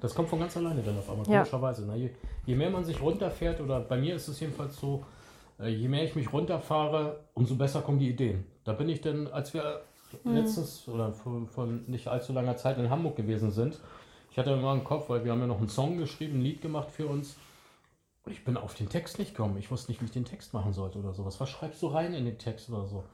[0.00, 1.38] Das kommt von ganz alleine dann auf einmal, Ja.
[1.38, 1.86] komischerweise.
[1.86, 1.96] Ne?
[1.96, 2.10] Je,
[2.46, 5.04] je mehr man sich runterfährt, oder bei mir ist es jedenfalls so,
[5.58, 8.44] äh, je mehr ich mich runterfahre, umso besser kommen die Ideen.
[8.64, 9.80] Da bin ich denn, als wir
[10.24, 10.34] Mhm.
[10.34, 13.80] letztens oder vor, vor nicht allzu langer Zeit in Hamburg gewesen sind,
[14.30, 16.60] ich hatte immer im Kopf, weil wir haben ja noch einen Song geschrieben, ein Lied
[16.60, 17.36] gemacht für uns.
[18.24, 19.56] Und ich bin auf den Text nicht gekommen.
[19.58, 21.40] Ich wusste nicht, wie ich den Text machen sollte oder sowas.
[21.40, 23.04] Was schreibst du rein in den Text oder so?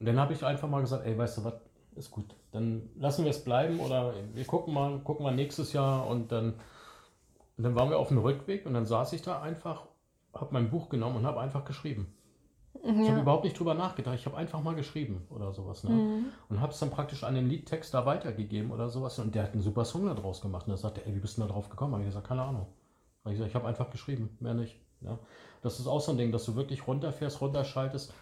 [0.00, 1.54] Und dann habe ich einfach mal gesagt, ey, weißt du was,
[1.96, 2.34] ist gut.
[2.52, 6.54] Dann lassen wir es bleiben oder wir gucken mal, gucken mal nächstes Jahr und dann,
[7.56, 9.86] und dann waren wir auf dem Rückweg und dann saß ich da einfach,
[10.32, 12.12] habe mein Buch genommen und habe einfach geschrieben.
[12.82, 13.20] Ich habe Ja.
[13.20, 15.84] überhaupt nicht drüber nachgedacht, ich habe einfach mal geschrieben oder sowas.
[15.84, 15.90] Ne?
[15.90, 16.24] Mhm.
[16.48, 19.52] Und habe es dann praktisch an den Liedtext da weitergegeben oder sowas und der hat
[19.52, 20.66] einen super Song da draus gemacht.
[20.66, 21.92] Und er sagte, ey, wie bist du da drauf gekommen?
[21.94, 22.66] Habe ich gesagt, keine Ahnung.
[23.24, 24.76] Hab ich gesagt, ich habe einfach geschrieben, mehr nicht.
[25.00, 25.18] Ja?
[25.62, 28.12] Das ist auch so ein Ding, dass du wirklich runterfährst, runterschaltest,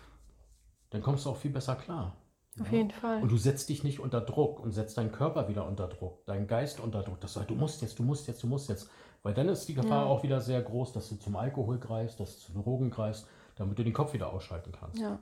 [0.90, 2.14] dann kommst du auch viel besser klar.
[2.60, 2.78] Auf Ja?
[2.78, 3.22] jeden Fall.
[3.22, 6.46] Und du setzt dich nicht unter Druck und setzt deinen Körper wieder unter Druck, deinen
[6.46, 8.88] Geist unter Druck, du, halt, du musst jetzt, du musst jetzt, du musst jetzt.
[9.22, 10.10] Weil dann ist die Gefahr Ja.
[10.10, 13.78] auch wieder sehr groß, dass du zum Alkohol greifst, dass du zu Drogen greifst, damit
[13.78, 15.00] du den Kopf wieder ausschalten kannst.
[15.00, 15.18] Ja.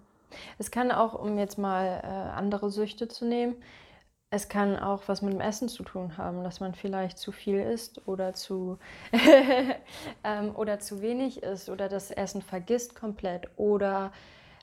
[0.58, 3.56] Es kann auch, um jetzt mal äh, andere Süchte zu nehmen,
[4.32, 7.58] es kann auch was mit dem Essen zu tun haben, dass man vielleicht zu viel
[7.60, 8.78] isst oder zu,
[10.24, 14.12] ähm, oder zu wenig isst oder das Essen vergisst komplett oder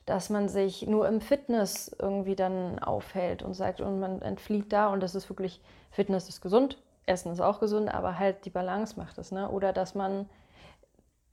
[0.07, 4.87] dass man sich nur im Fitness irgendwie dann aufhält und sagt und man entflieht da
[4.87, 8.97] und das ist wirklich, Fitness ist gesund, Essen ist auch gesund, aber halt die Balance
[8.97, 9.33] macht es.
[9.33, 9.49] Ne?
[9.49, 10.29] Oder dass man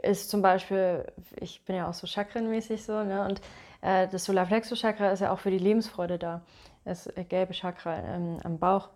[0.02, 1.06] ist zum Beispiel,
[1.36, 3.24] ich bin ja auch so chakrenmäßig so, ne?
[3.24, 3.40] und
[3.80, 6.42] äh, das Solarplexus-Chakra ist ja auch für die Lebensfreude da.
[6.84, 8.90] Das gelbe Chakra ähm, am Bauch.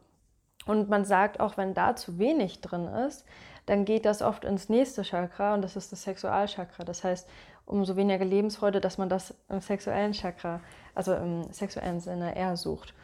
[0.66, 3.24] Und man sagt auch, wenn da zu wenig drin ist,
[3.68, 6.84] dann geht das oft ins nächste Chakra und das ist das Sexualchakra.
[6.84, 7.28] Das heißt,
[7.66, 10.60] umso weniger Lebensfreude, dass man das im sexuellen Chakra,
[10.94, 12.94] also im sexuellen Sinne eher sucht.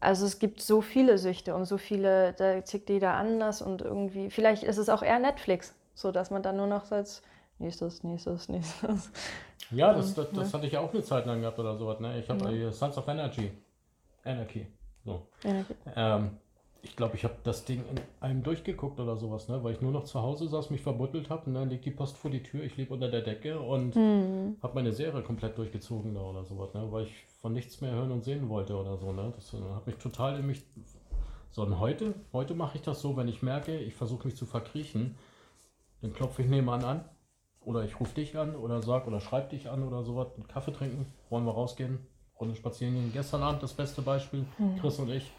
[0.00, 4.30] Also es gibt so viele Süchte und so viele, da tickt jeder anders und irgendwie,
[4.30, 7.22] vielleicht ist es auch eher Netflix, so dass man dann nur noch als
[7.58, 9.10] nächstes, nächstes, nächstes.
[9.70, 12.00] Ja, das, das, das hatte ich auch eine Zeit lang gehabt oder sowas.
[12.00, 12.18] Ne?
[12.18, 12.72] Ich habe ja.
[12.72, 13.52] Sons of Energy.
[14.24, 14.66] Anarchy.
[15.04, 15.26] So.
[15.44, 15.74] Energy.
[15.94, 16.38] Ähm,
[16.82, 19.62] ich glaube, ich habe das Ding in einem durchgeguckt oder sowas, ne?
[19.64, 22.16] weil ich nur noch zu Hause saß, mich verbuddelt habe und dann liegt die Post
[22.16, 24.56] vor die Tür, ich lebe unter der Decke und mhm.
[24.62, 26.86] habe meine Serie komplett durchgezogen da oder sowas, ne?
[26.90, 29.12] weil ich von nichts mehr hören und sehen wollte oder so.
[29.12, 29.32] Ne?
[29.34, 30.62] Das äh, hat mich total in mich.
[31.50, 34.46] So, und heute, heute mache ich das so, wenn ich merke, ich versuche mich zu
[34.46, 35.16] verkriechen,
[36.00, 37.04] dann klopfe ich nebenan an
[37.60, 40.72] oder ich rufe dich an oder sag oder schreib dich an oder sowas, einen Kaffee
[40.72, 42.06] trinken, wollen wir rausgehen,
[42.38, 43.10] Runde spazieren gehen.
[43.12, 44.78] Gestern Abend das beste Beispiel, mhm.
[44.78, 45.32] Chris und ich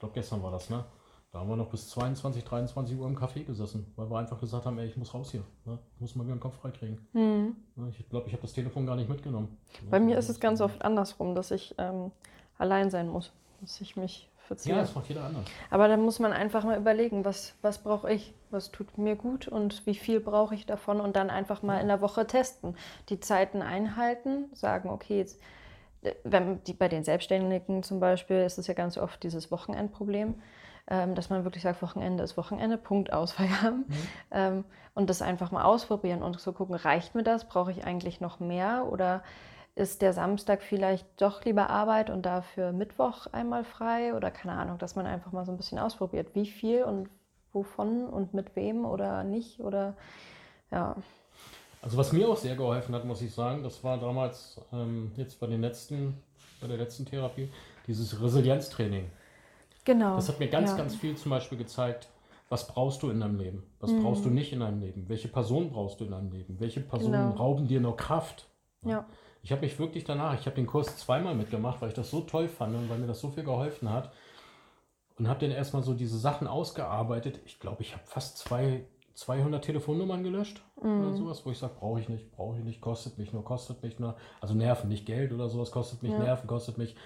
[0.00, 0.82] ich glaube gestern war das, ne?
[1.30, 4.64] Da haben wir noch bis 22, 23 Uhr im Café gesessen, weil wir einfach gesagt
[4.64, 5.44] haben, ey, ich muss raus hier.
[5.66, 5.78] Ne?
[5.94, 7.06] Ich muss mal wieder den Kopf freikriegen.
[7.12, 7.54] Mhm.
[7.90, 9.58] Ich glaube, ich habe das Telefon gar nicht mitgenommen.
[9.90, 12.12] Bei mir ist es ganz oft andersrum, dass ich ähm,
[12.56, 14.74] allein sein muss, dass ich mich verziehe.
[14.74, 15.44] Ja, das macht jeder anders.
[15.68, 19.46] Aber dann muss man einfach mal überlegen, was, was brauche ich, was tut mir gut
[19.48, 22.74] und wie viel brauche ich davon und dann einfach mal in der Woche testen.
[23.10, 25.38] Die Zeiten einhalten, sagen, okay, jetzt
[26.24, 30.34] wenn die, bei den Selbstständigen zum Beispiel ist es ja ganz oft dieses Wochenendproblem,
[30.88, 33.88] ähm, dass man wirklich sagt, Wochenende ist Wochenende, Punkt aus Feierabend.
[33.88, 33.94] Mhm.
[34.30, 37.46] Ähm, und das einfach mal ausprobieren und so gucken, reicht mir das?
[37.46, 38.86] Brauche ich eigentlich noch mehr?
[38.90, 39.22] Oder
[39.76, 44.14] ist der Samstag vielleicht doch lieber Arbeit und dafür Mittwoch einmal frei?
[44.14, 47.08] Oder keine Ahnung, dass man einfach mal so ein bisschen ausprobiert, wie viel und
[47.52, 49.96] wovon und mit wem oder nicht oder
[50.70, 50.96] ja.
[51.82, 55.40] Also was mir auch sehr geholfen hat, muss ich sagen, das war damals ähm, jetzt
[55.40, 56.14] bei den letzten,
[56.60, 57.48] bei der letzten Therapie,
[57.86, 59.10] dieses Resilienztraining.
[59.84, 60.16] Genau.
[60.16, 60.76] Das hat mir ganz, ja.
[60.76, 62.08] ganz viel zum Beispiel gezeigt,
[62.50, 64.02] was brauchst du in deinem Leben, was mhm.
[64.02, 67.30] brauchst du nicht in deinem Leben, welche Personen brauchst du in deinem Leben, welche Personen
[67.30, 67.36] genau.
[67.36, 68.48] rauben dir noch Kraft.
[68.82, 68.90] Ja.
[68.90, 69.06] ja.
[69.42, 72.20] Ich habe mich wirklich danach, ich habe den Kurs zweimal mitgemacht, weil ich das so
[72.20, 74.12] toll fand und weil mir das so viel geholfen hat.
[75.18, 77.40] Und habe dann erstmal so diese Sachen ausgearbeitet.
[77.44, 78.84] Ich glaube, ich habe fast zwei,
[79.14, 81.02] 200 Telefonnummern gelöscht mhm.
[81.02, 83.82] oder sowas, wo ich sage, brauche ich nicht, brauche ich nicht, kostet mich nur, kostet
[83.82, 84.16] mich nur.
[84.40, 86.18] Also Nerven, nicht Geld oder sowas, kostet mich ja.
[86.18, 86.96] Nerven, kostet mich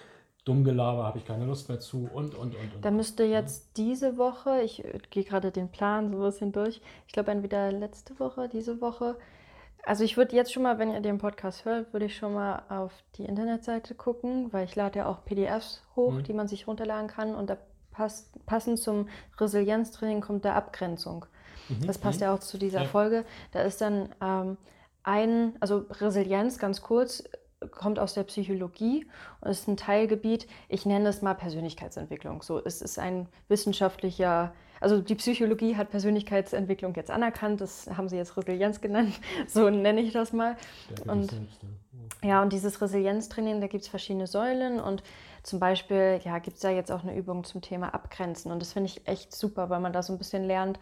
[0.44, 2.74] dumm Gelaber, habe ich keine Lust mehr zu und, und, und.
[2.74, 2.84] und.
[2.84, 3.84] Da müsste jetzt ja.
[3.84, 8.18] diese Woche, ich gehe gerade den Plan so ein bisschen durch, ich glaube entweder letzte
[8.18, 9.16] Woche, diese Woche,
[9.86, 12.62] also ich würde jetzt schon mal, wenn ihr den Podcast hört, würde ich schon mal
[12.68, 16.24] auf die Internetseite gucken, weil ich lade ja auch PDFs hoch, mhm.
[16.24, 17.58] die man sich runterladen kann und da
[17.90, 21.26] passt, passend zum Resilienztraining kommt der Abgrenzung.
[21.68, 21.86] Mhm.
[21.86, 22.24] Das passt mhm.
[22.24, 22.88] ja auch zu dieser ja.
[22.88, 23.24] Folge.
[23.52, 24.56] Da ist dann ähm,
[25.02, 27.24] ein, also Resilienz ganz kurz,
[27.70, 29.06] kommt aus der Psychologie
[29.40, 32.42] und ist ein Teilgebiet, ich nenne es mal Persönlichkeitsentwicklung.
[32.42, 38.16] So, es ist ein wissenschaftlicher, also die Psychologie hat Persönlichkeitsentwicklung jetzt anerkannt, das haben sie
[38.16, 39.14] jetzt Resilienz genannt,
[39.46, 40.56] so nenne ich das mal.
[41.06, 41.34] Und,
[42.22, 45.02] ja, und dieses Resilienztraining, da gibt es verschiedene Säulen und
[45.42, 48.72] zum Beispiel ja, gibt es da jetzt auch eine Übung zum Thema Abgrenzen und das
[48.72, 50.78] finde ich echt super, weil man da so ein bisschen lernt,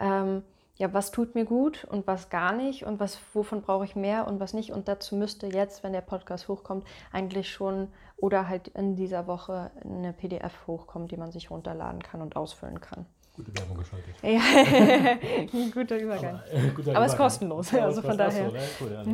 [0.00, 0.42] ähm,
[0.76, 4.26] ja, was tut mir gut und was gar nicht und was, wovon brauche ich mehr
[4.26, 4.72] und was nicht.
[4.72, 9.70] Und dazu müsste jetzt, wenn der Podcast hochkommt, eigentlich schon oder halt in dieser Woche
[9.84, 13.06] eine PDF hochkommen, die man sich runterladen kann und ausfüllen kann.
[13.34, 14.14] Gute Werbung geschaltet.
[14.22, 16.36] Ja, guter Übergang.
[16.36, 18.48] Aber, äh, guter Aber es ist kostenlos, ja, also von daher.
[18.48, 19.10] So, cool, also.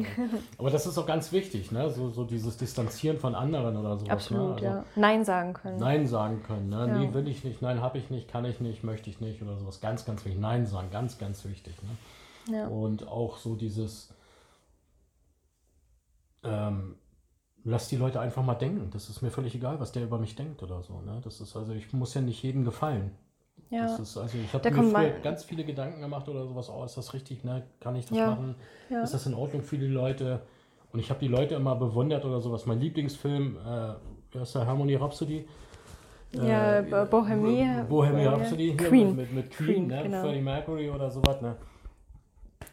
[0.58, 1.88] Aber das ist auch ganz wichtig, ne?
[1.88, 4.08] so, so dieses Distanzieren von anderen oder sowas.
[4.08, 4.12] Ne?
[4.12, 4.68] Absolut, ne?
[4.68, 4.84] also, ja.
[4.94, 5.78] Nein sagen können.
[5.78, 6.68] Nein sagen können.
[6.68, 6.86] Ne?
[6.86, 6.98] Ja.
[6.98, 9.56] Nee, will ich nicht, nein, habe ich nicht, kann ich nicht, möchte ich nicht oder
[9.56, 9.80] sowas.
[9.80, 10.38] Ganz, ganz wichtig.
[10.38, 11.72] Nein sagen, ganz, ganz wichtig.
[11.82, 12.58] Ne?
[12.58, 12.66] Ja.
[12.66, 14.12] Und auch so dieses,
[16.44, 16.96] ähm,
[17.64, 18.90] lass die Leute einfach mal denken.
[18.90, 21.00] Das ist mir völlig egal, was der über mich denkt oder so.
[21.00, 21.22] Ne?
[21.24, 23.12] Das ist also, ich muss ja nicht jedem gefallen.
[23.68, 23.96] Ja.
[23.96, 27.14] Ist, also ich habe mir früher ganz viele Gedanken gemacht oder sowas, oh, ist das
[27.14, 27.64] richtig, ne?
[27.80, 28.30] kann ich das ja.
[28.30, 28.54] machen?
[28.88, 29.02] Ja.
[29.02, 30.40] Ist das in Ordnung für die Leute?
[30.92, 32.66] Und ich habe die Leute immer bewundert oder sowas.
[32.66, 35.46] Mein Lieblingsfilm, äh, heißt der, Harmony Rhapsody?
[36.32, 37.66] Ja, äh, Bohemie.
[37.88, 39.16] Bohemie Rhapsody, Queen.
[39.16, 40.02] Mit, mit Queen, Queen ne?
[40.02, 40.22] genau.
[40.22, 41.40] Freddie Mercury oder sowas.
[41.40, 41.56] Ne?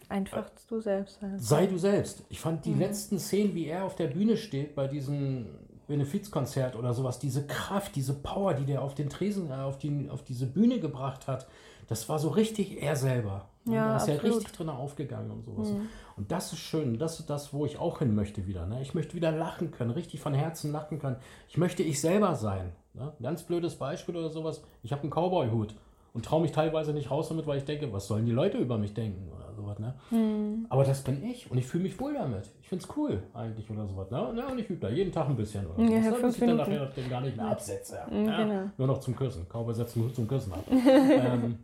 [0.09, 1.19] Einfach du selbst.
[1.37, 2.23] Sei du selbst.
[2.29, 2.79] Ich fand die mhm.
[2.79, 5.47] letzten Szenen, wie er auf der Bühne steht bei diesen
[5.87, 10.09] Benefizkonzert oder sowas, diese Kraft, diese Power, die der auf den Tresen, äh, auf, die,
[10.09, 11.47] auf diese Bühne gebracht hat,
[11.87, 13.47] das war so richtig er selber.
[13.65, 15.69] Ja, da ist er richtig drin aufgegangen und sowas.
[15.69, 15.89] Mhm.
[16.15, 16.97] Und das ist schön.
[16.97, 18.65] Das ist das, wo ich auch hin möchte wieder.
[18.65, 18.81] Ne?
[18.81, 21.17] Ich möchte wieder lachen können, richtig von Herzen lachen können.
[21.49, 22.71] Ich möchte ich selber sein.
[22.93, 23.13] Ne?
[23.21, 24.63] Ganz blödes Beispiel oder sowas.
[24.83, 25.75] Ich habe einen Cowboy-Hut.
[26.17, 28.79] Und traue mich teilweise nicht raus damit, weil ich denke, was sollen die Leute über
[28.79, 29.77] mich denken oder sowas.
[29.77, 29.93] Ne?
[30.09, 30.65] Hm.
[30.67, 32.49] Aber das bin ich und ich fühle mich wohl damit.
[32.59, 34.09] Ich finde es cool eigentlich oder sowas.
[34.09, 34.33] Ne?
[34.35, 36.27] Ja, und ich übe da jeden Tag ein bisschen oder Ja, sowas, ne?
[36.27, 37.99] bis ich dann nachher den gar nicht mehr absetze.
[38.09, 38.43] Mhm, Ja?
[38.43, 38.61] genau.
[38.79, 39.45] Nur noch zum Küssen.
[39.47, 40.63] Cowboy setzt nur zum Küssen ab.
[40.71, 41.59] ähm,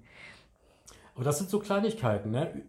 [1.16, 2.30] aber das sind so Kleinigkeiten.
[2.30, 2.62] Ne?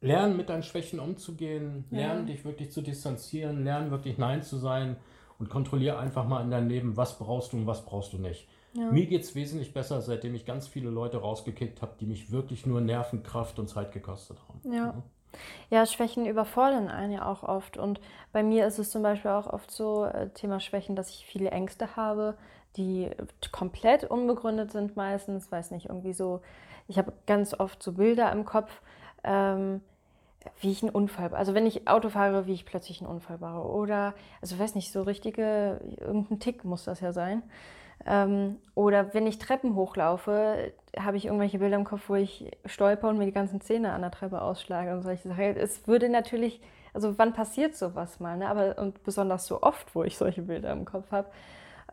[0.00, 4.98] Lernen mit deinen Schwächen umzugehen, lernen dich wirklich zu distanzieren, lernen wirklich Nein zu sein
[5.40, 8.46] und kontrolliere einfach mal in deinem Leben, was brauchst du und was brauchst du nicht.
[8.76, 8.90] Ja.
[8.90, 12.66] Mir geht es wesentlich besser, seitdem ich ganz viele Leute rausgekickt habe, die mich wirklich
[12.66, 14.72] nur Nerven, Kraft und Zeit gekostet haben.
[14.72, 14.94] Ja.
[15.68, 17.76] Ja, Schwächen überfordern einen ja auch oft.
[17.76, 18.00] Und
[18.32, 21.50] bei mir ist es zum Beispiel auch oft so, äh, Thema Schwächen, dass ich viele
[21.50, 22.36] Ängste habe,
[22.76, 23.10] die
[23.50, 25.50] komplett unbegründet sind meistens.
[25.50, 26.40] Weiß nicht, irgendwie so.
[26.86, 28.80] Ich habe ganz oft so Bilder im Kopf,
[29.24, 29.80] ähm,
[30.60, 33.66] wie ich einen Unfall, also wenn ich Auto fahre, wie ich plötzlich einen Unfall baue.
[33.66, 37.42] Oder, also weiß nicht, so richtige, irgendein Tick muss das ja sein.
[38.06, 43.08] Ähm, oder wenn ich Treppen hochlaufe, habe ich irgendwelche Bilder im Kopf, wo ich stolper
[43.08, 45.56] und mir die ganzen Zähne an der Treppe ausschlage und solche Sachen.
[45.56, 46.60] Es würde natürlich,
[46.92, 48.48] also wann passiert sowas mal, ne?
[48.48, 51.28] Aber und besonders so oft, wo ich solche Bilder im Kopf habe.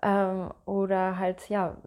[0.01, 1.77] Ähm, oder halt, ja,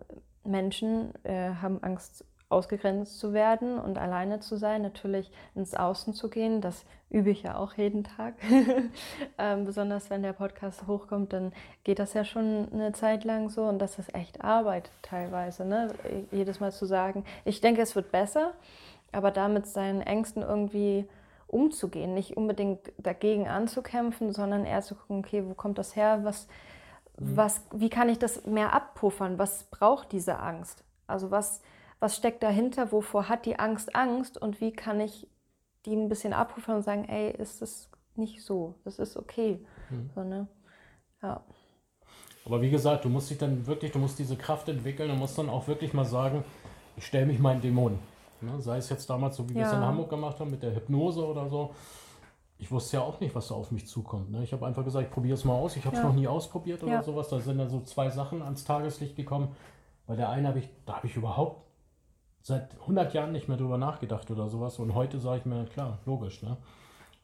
[0.44, 2.24] Menschen äh, haben Angst,
[2.54, 6.60] ausgegrenzt zu werden und alleine zu sein, natürlich ins Außen zu gehen.
[6.60, 8.34] Das übe ich ja auch jeden Tag.
[9.38, 13.64] ähm, besonders wenn der Podcast hochkommt, dann geht das ja schon eine Zeit lang so
[13.64, 15.64] und das ist echt Arbeit teilweise.
[15.64, 15.92] Ne?
[16.30, 18.54] Jedes Mal zu sagen, ich denke, es wird besser,
[19.12, 21.06] aber damit seinen Ängsten irgendwie
[21.46, 26.48] umzugehen, nicht unbedingt dagegen anzukämpfen, sondern eher zu gucken, okay, wo kommt das her, was,
[27.16, 30.82] was, wie kann ich das mehr abpuffern, was braucht diese Angst?
[31.06, 31.62] Also was,
[32.04, 35.26] was steckt dahinter, wovor hat die Angst Angst und wie kann ich
[35.86, 39.58] die ein bisschen abpuffern und sagen, ey, ist das nicht so, das ist okay.
[39.88, 40.10] Mhm.
[40.14, 40.46] So, ne?
[41.22, 41.40] Ja.
[42.44, 45.38] Aber wie gesagt, du musst dich dann wirklich, du musst diese Kraft entwickeln und musst
[45.38, 46.44] dann auch wirklich mal sagen,
[46.98, 47.98] ich stelle mich meinen Dämonen.
[48.42, 48.60] Ne?
[48.60, 49.78] Sei es jetzt damals so, wie wir es Ja.
[49.78, 51.74] in Hamburg gemacht haben mit der Hypnose oder so.
[52.58, 54.30] Ich wusste ja auch nicht, was da auf mich zukommt.
[54.30, 54.42] Ne?
[54.44, 55.74] Ich habe einfach gesagt, ich probiere es mal aus.
[55.76, 56.08] Ich habe es Ja.
[56.08, 57.02] noch nie ausprobiert oder Ja.
[57.02, 57.30] sowas.
[57.30, 59.56] Da sind dann so zwei Sachen ans Tageslicht gekommen.
[60.06, 61.63] Bei der einen habe ich, da habe ich überhaupt
[62.44, 64.78] seit 100 Jahren nicht mehr drüber nachgedacht oder sowas.
[64.78, 66.42] Und heute sage ich mir, klar, logisch.
[66.42, 66.58] Ne?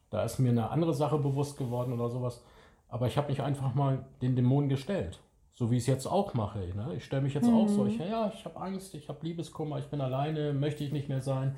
[0.09, 2.43] Da ist mir eine andere Sache bewusst geworden oder sowas.
[2.89, 5.19] Aber ich habe mich einfach mal den Dämonen gestellt.
[5.53, 6.59] So wie ich es jetzt auch mache.
[6.59, 6.95] Ne?
[6.95, 7.85] Ich stelle mich jetzt auch so.
[7.85, 11.21] Ich, ja, ich habe Angst, ich habe Liebeskummer, ich bin alleine, möchte ich nicht mehr
[11.21, 11.55] sein.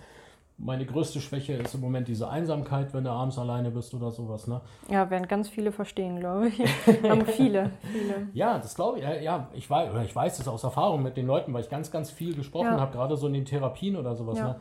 [0.58, 4.48] Meine größte Schwäche ist im Moment diese Einsamkeit, wenn du abends alleine bist oder sowas.
[4.48, 4.62] Ne?
[4.90, 6.60] ja, werden ganz viele verstehen, glaube ich.
[7.10, 8.28] Haben viele, viele.
[8.34, 9.04] Ja, das glaube ich.
[9.24, 11.92] Ja, ich weiß, oder ich weiß das aus Erfahrung mit den Leuten, weil ich ganz,
[11.92, 12.80] ganz viel gesprochen Ja.
[12.80, 14.38] habe, gerade so in den Therapien oder sowas.
[14.38, 14.48] Ja.
[14.50, 14.56] Ne?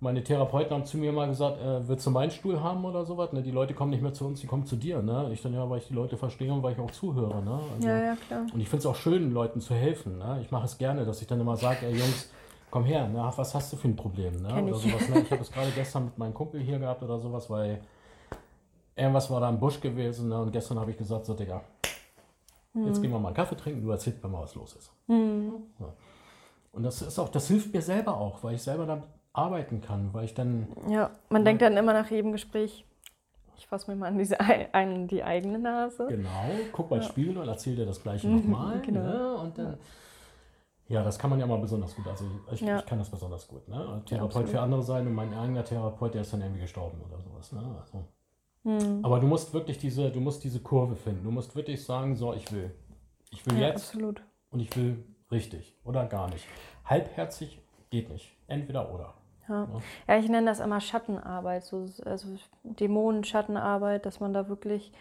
[0.00, 3.32] Meine Therapeuten haben zu mir mal gesagt, äh, willst du meinen Stuhl haben oder sowas?
[3.32, 3.42] Ne?
[3.42, 5.02] Die Leute kommen nicht mehr zu uns, die kommen zu dir.
[5.02, 5.30] Ne?
[5.32, 7.42] Ich dann ja, weil ich die Leute verstehe und weil ich auch zuhöre.
[7.42, 7.58] Ne?
[7.74, 8.42] Also, Ja, ja, klar.
[8.52, 10.18] Und ich finde es auch schön, Leuten zu helfen.
[10.18, 10.38] Ne?
[10.42, 12.30] Ich mache es gerne, dass ich dann immer sage, ey Jungs,
[12.70, 13.32] komm her, ne?
[13.36, 14.42] was hast du für ein Problem?
[14.42, 14.48] Ne?
[14.62, 14.82] Oder ich.
[14.82, 15.20] sowas, ne?
[15.20, 17.80] Ich habe es gerade gestern mit meinem Kumpel hier gehabt oder sowas, weil
[18.96, 20.28] irgendwas war da im Busch gewesen.
[20.28, 20.40] Ne?
[20.40, 21.62] Und gestern habe ich gesagt, so Digga,
[22.84, 24.92] jetzt gehen wir mal einen Kaffee trinken, du erzählst mir mal, was los ist.
[25.06, 25.52] Hm.
[25.80, 25.86] Ja.
[26.72, 30.12] Und das ist auch, das hilft mir selber auch, weil ich selber damit arbeiten kann,
[30.12, 32.84] weil ich dann, Ja, man denkt dann immer nach jedem Gespräch,
[33.56, 34.36] ich fasse mir mal an, diese,
[34.72, 36.06] an die eigene Nase.
[36.08, 37.02] genau, guck mal Ja.
[37.02, 38.80] Spiegel und erzähl dir das gleiche Mhm, nochmal.
[38.80, 39.00] genau.
[39.02, 39.34] Ne?
[39.36, 39.78] Und dann, ja,
[40.88, 42.06] das kann man ja mal besonders gut.
[42.08, 42.78] Also ich, Ja.
[42.78, 43.68] ich kann das besonders gut.
[43.68, 44.02] Ne?
[44.06, 44.48] Therapeut absolut.
[44.48, 47.52] für andere sein und mein eigener Therapeut, der ist dann irgendwie gestorben oder sowas.
[47.52, 47.62] Ne?
[47.80, 48.04] Also,
[48.64, 49.04] Hm.
[49.04, 51.24] aber du musst wirklich diese, du musst diese Kurve finden.
[51.24, 52.74] Du musst wirklich sagen, so, ich will.
[53.30, 54.22] Ich will Ja, jetzt absolut.
[54.50, 56.46] und ich will richtig oder gar nicht.
[56.86, 58.32] Halbherzig geht nicht.
[58.46, 59.14] Entweder oder.
[59.48, 59.64] Ja.
[59.64, 59.68] Ja.
[60.08, 62.28] ja, ich nenne das immer Schattenarbeit, so, also
[62.64, 64.92] Dämonen-Schattenarbeit, dass man da wirklich,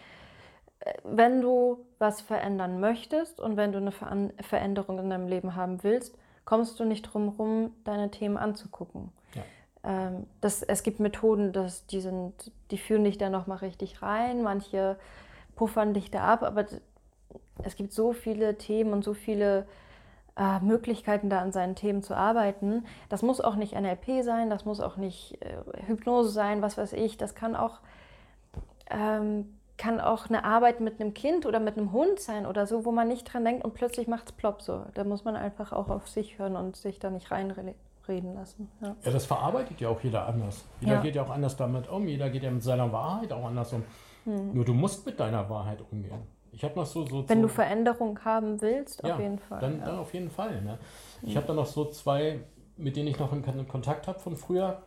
[1.04, 5.84] wenn du was verändern möchtest und wenn du eine Veran Veränderung in deinem Leben haben
[5.84, 9.12] willst, kommst du nicht drum rum, deine Themen anzugucken.
[9.34, 9.42] Ja.
[9.84, 14.44] Ähm, das, es gibt Methoden, das, die, sind, die führen dich da nochmal richtig rein,
[14.44, 14.98] manche
[15.56, 16.66] puffern dich da ab, aber
[17.64, 19.68] es gibt so viele Themen und so viele
[20.38, 22.86] äh, Möglichkeiten, da an seinen Themen zu arbeiten.
[23.10, 26.94] Das muss auch nicht NLP sein, das muss auch nicht äh, Hypnose sein, was weiß
[26.94, 27.18] ich.
[27.18, 27.80] Das kann auch,
[28.90, 32.84] ähm, kann auch eine Arbeit mit einem Kind oder mit einem Hund sein oder so,
[32.86, 34.84] wo man nicht dran denkt und plötzlich macht es plopp so.
[34.96, 38.70] Da muss man einfach auch auf sich hören und sich da nicht reinreden lassen.
[38.82, 38.96] Ja.
[39.04, 40.66] Ja, das verarbeitet ja auch jeder anders.
[40.80, 41.02] Jeder Ja.
[41.02, 43.84] geht ja auch anders damit um, jeder geht ja mit seiner Wahrheit auch anders um.
[44.26, 46.22] Nur du musst mit deiner Wahrheit umgehen.
[46.52, 47.30] Ich habe noch so, so Hm.
[47.30, 49.60] Wenn so, du Veränderung haben willst, ja, auf jeden Fall.
[49.62, 49.86] Dann, ja.
[49.86, 50.62] dann auf jeden Fall.
[50.64, 50.80] Ne?
[51.22, 52.40] Ich habe da noch so zwei,
[52.78, 54.82] mit denen ich noch in Kon- Kontakt habe von früher.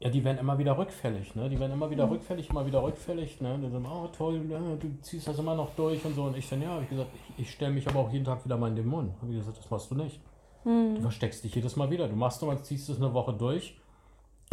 [0.00, 1.48] Ja, die werden immer wieder rückfällig, ne?
[1.48, 2.12] Die werden immer wieder Mhm.
[2.12, 3.58] rückfällig, immer wieder rückfällig, ne?
[3.60, 6.24] Die sagen, oh toll, ja, du ziehst das immer noch durch und so.
[6.24, 8.44] Und ich dann, ja, habe ich gesagt, ich, ich stelle mich aber auch jeden Tag
[8.44, 9.12] wieder meinen Dämon.
[9.20, 10.20] Habe ich gesagt, das machst du nicht.
[10.64, 10.94] Mhm.
[10.96, 12.06] Du versteckst dich jedes Mal wieder.
[12.08, 13.76] Du machst und ziehst es eine Woche durch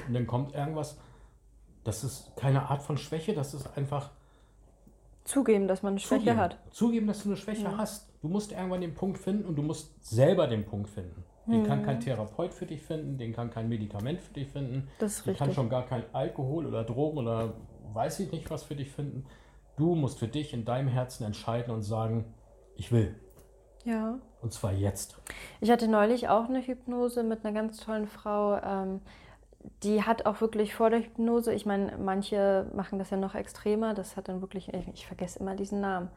[0.07, 0.97] und dann kommt irgendwas.
[1.83, 4.09] Das ist keine Art von Schwäche, das ist einfach.
[5.25, 6.39] Zugeben, dass man eine Schwäche zugeben.
[6.39, 6.57] hat.
[6.71, 7.77] Zugeben, dass du eine Schwäche ja.
[7.77, 8.09] hast.
[8.23, 11.23] Du musst irgendwann den Punkt finden und du musst selber den Punkt finden.
[11.47, 11.65] Den mhm.
[11.65, 14.87] kann kein Therapeut für dich finden, den kann kein Medikament für dich finden.
[14.99, 15.45] Das ist den richtig.
[15.45, 17.53] kann schon gar kein Alkohol oder Drogen oder
[17.93, 19.25] weiß ich nicht was für dich finden.
[19.77, 22.25] Du musst für dich in deinem Herzen entscheiden und sagen,
[22.75, 23.15] ich will.
[23.83, 24.17] Ja.
[24.41, 25.17] Und zwar jetzt.
[25.61, 28.57] Ich hatte neulich auch eine Hypnose mit einer ganz tollen Frau.
[28.57, 29.01] Ähm,
[29.83, 33.93] die hat auch wirklich vor der Hypnose, ich meine, manche machen das ja noch extremer,
[33.93, 36.09] das hat dann wirklich, ich, ich vergesse immer diesen Namen.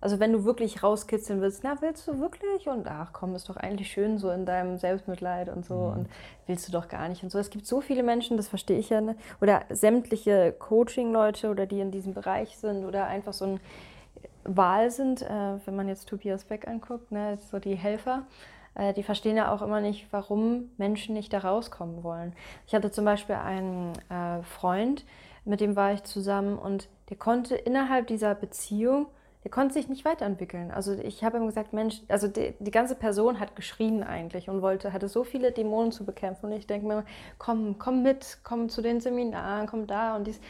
[0.00, 2.68] Also wenn du wirklich rauskitzeln willst, na, willst du wirklich?
[2.68, 5.92] Und ach komm, ist doch eigentlich schön so in deinem Selbstmitleid und so mhm.
[5.92, 6.08] und
[6.46, 7.38] willst du doch gar nicht und so.
[7.38, 9.16] Es gibt so viele Menschen, das verstehe ich ja, ne?
[9.40, 13.60] oder sämtliche Coaching-Leute oder die in diesem Bereich sind oder einfach so ein
[14.44, 18.22] Wahl sind, äh, wenn man jetzt Tobias Beck anguckt, ne, so die Helfer,
[18.74, 22.32] äh, die verstehen ja auch immer nicht, warum Menschen nicht da rauskommen wollen.
[22.66, 25.04] Ich hatte zum Beispiel einen äh, Freund,
[25.44, 29.06] mit dem war ich zusammen und der konnte innerhalb dieser Beziehung
[29.44, 30.70] der konnte sich nicht weiterentwickeln.
[30.70, 34.60] Also ich habe ihm gesagt, Mensch, also die, die, ganze Person hat geschrien eigentlich und
[34.60, 36.46] wollte, hatte so viele Dämonen zu bekämpfen.
[36.46, 37.04] Und ich denke mir,
[37.38, 40.40] komm, komm mit, komm zu den Seminaren, komm da und dies.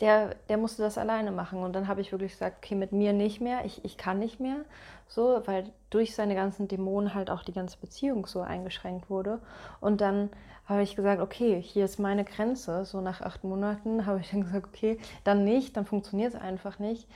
[0.00, 1.64] Der, der musste das alleine machen.
[1.64, 4.38] Und dann habe ich wirklich gesagt, okay, mit mir nicht mehr, ich, ich kann nicht
[4.38, 4.64] mehr.
[5.08, 9.40] So, weil durch seine ganzen Dämonen halt auch die ganze Beziehung so eingeschränkt wurde.
[9.80, 10.30] Und dann
[10.66, 12.84] habe ich gesagt, okay, hier ist meine Grenze.
[12.84, 16.78] So nach acht Monaten habe ich dann gesagt, okay, dann nicht, dann funktioniert es einfach
[16.78, 17.08] nicht.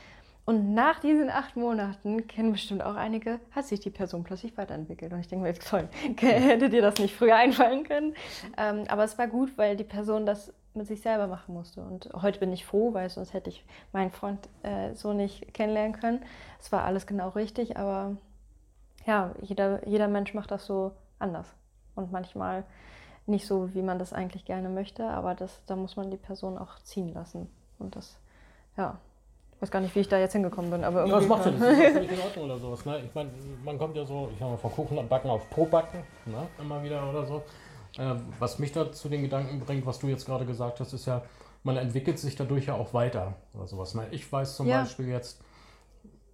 [0.45, 5.13] Und nach diesen acht Monaten, kennen bestimmt auch einige, hat sich die Person plötzlich weiterentwickelt.
[5.13, 8.15] Und ich denke mir, toll, hätte dir das nicht früher einfallen können.
[8.57, 11.83] Ähm, aber es war gut, weil die Person das mit sich selber machen musste.
[11.83, 15.93] Und heute bin ich froh, weil sonst hätte ich meinen Freund äh, so nicht kennenlernen
[15.93, 16.25] können.
[16.59, 18.17] Es war alles genau richtig, aber
[19.07, 21.47] ja, jeder, jeder Mensch macht das so anders.
[21.95, 22.65] Und manchmal
[23.27, 26.59] nicht so, wie man das eigentlich gerne möchte, aber das, da muss man die Person
[26.59, 27.49] auch ziehen lassen.
[27.79, 28.19] Und das,
[28.77, 28.99] ja,
[29.63, 31.15] weiß gar nicht, wie ich da jetzt hingekommen bin, aber irgendwie.
[31.15, 31.53] Ja, das macht ja.
[31.53, 32.85] Das ist völlig in Ordnung oder sowas.
[32.85, 33.03] Ne?
[33.05, 33.31] Ich meine,
[33.65, 36.49] man kommt ja so, ich sag mal, von Kuchen am Backen auf Pro-Backen, ne?
[36.61, 37.43] immer wieder oder so.
[37.99, 41.07] Äh, was mich da zu den Gedanken bringt, was du jetzt gerade gesagt hast, ist
[41.07, 41.23] ja,
[41.63, 43.95] man entwickelt sich dadurch ja auch weiter oder sowas.
[43.95, 44.09] Ne?
[44.11, 44.81] Ich weiß zum ja.
[44.81, 45.41] Beispiel jetzt,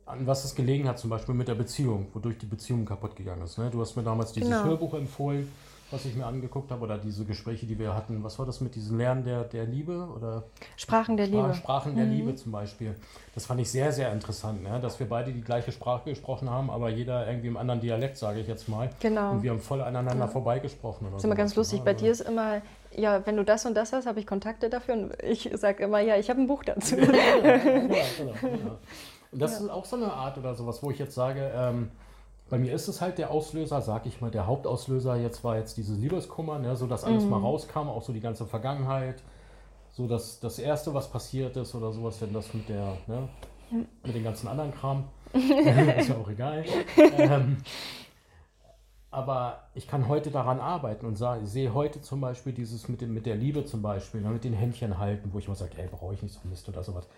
[0.06, 3.42] an was es gelegen hat, zum Beispiel mit der Beziehung, wodurch die Beziehung kaputt gegangen
[3.42, 3.58] ist.
[3.58, 3.68] Ne?
[3.70, 4.64] Du hast mir damals dieses genau.
[4.64, 5.52] Hörbuch empfohlen
[5.90, 8.22] was ich mir angeguckt habe, oder diese Gespräche, die wir hatten.
[8.22, 10.08] Was war das mit diesem Lernen der, der Liebe?
[10.14, 10.44] Oder
[10.76, 11.54] Sprachen der Liebe.
[11.54, 12.12] Sprachen der mhm.
[12.12, 12.94] Liebe zum Beispiel.
[13.34, 14.80] Das fand ich sehr, sehr interessant, ne?
[14.80, 18.40] dass wir beide die gleiche Sprache gesprochen haben, aber jeder irgendwie im anderen Dialekt, sage
[18.40, 18.90] ich jetzt mal.
[19.00, 19.32] Genau.
[19.32, 20.30] Und wir haben voll aneinander ja.
[20.30, 21.06] vorbeigesprochen.
[21.10, 21.80] das ist immer ganz lustig.
[21.80, 21.84] Ne?
[21.84, 22.60] Bei dir ist immer,
[22.94, 24.94] ja, wenn du das und das hast, habe ich Kontakte dafür.
[24.94, 26.96] Und ich sage immer, ja, ich habe ein Buch dazu.
[26.98, 28.78] ja, genau, genau, genau.
[29.30, 31.90] Und das ist auch so eine Art oder sowas, wo ich jetzt sage, ähm,
[32.50, 35.76] bei mir ist es halt der Auslöser, sag ich mal, der Hauptauslöser jetzt war jetzt
[35.76, 37.30] dieses Liebeskummer, ne, so dass alles mhm.
[37.30, 39.22] mal rauskam, auch so die ganze Vergangenheit,
[39.92, 43.28] so dass das Erste, was passiert ist oder sowas, wenn das mit der, ne,
[44.04, 46.64] mit dem ganzen anderen Kram, ist ja auch egal.
[46.96, 47.58] ähm,
[49.10, 53.14] aber ich kann heute daran arbeiten und sah, sehe heute zum Beispiel dieses mit, dem,
[53.14, 55.88] mit der Liebe zum Beispiel, ne, mit den Händchen halten, wo ich immer sage, ey,
[55.88, 57.08] brauche ich nicht so Mist oder sowas.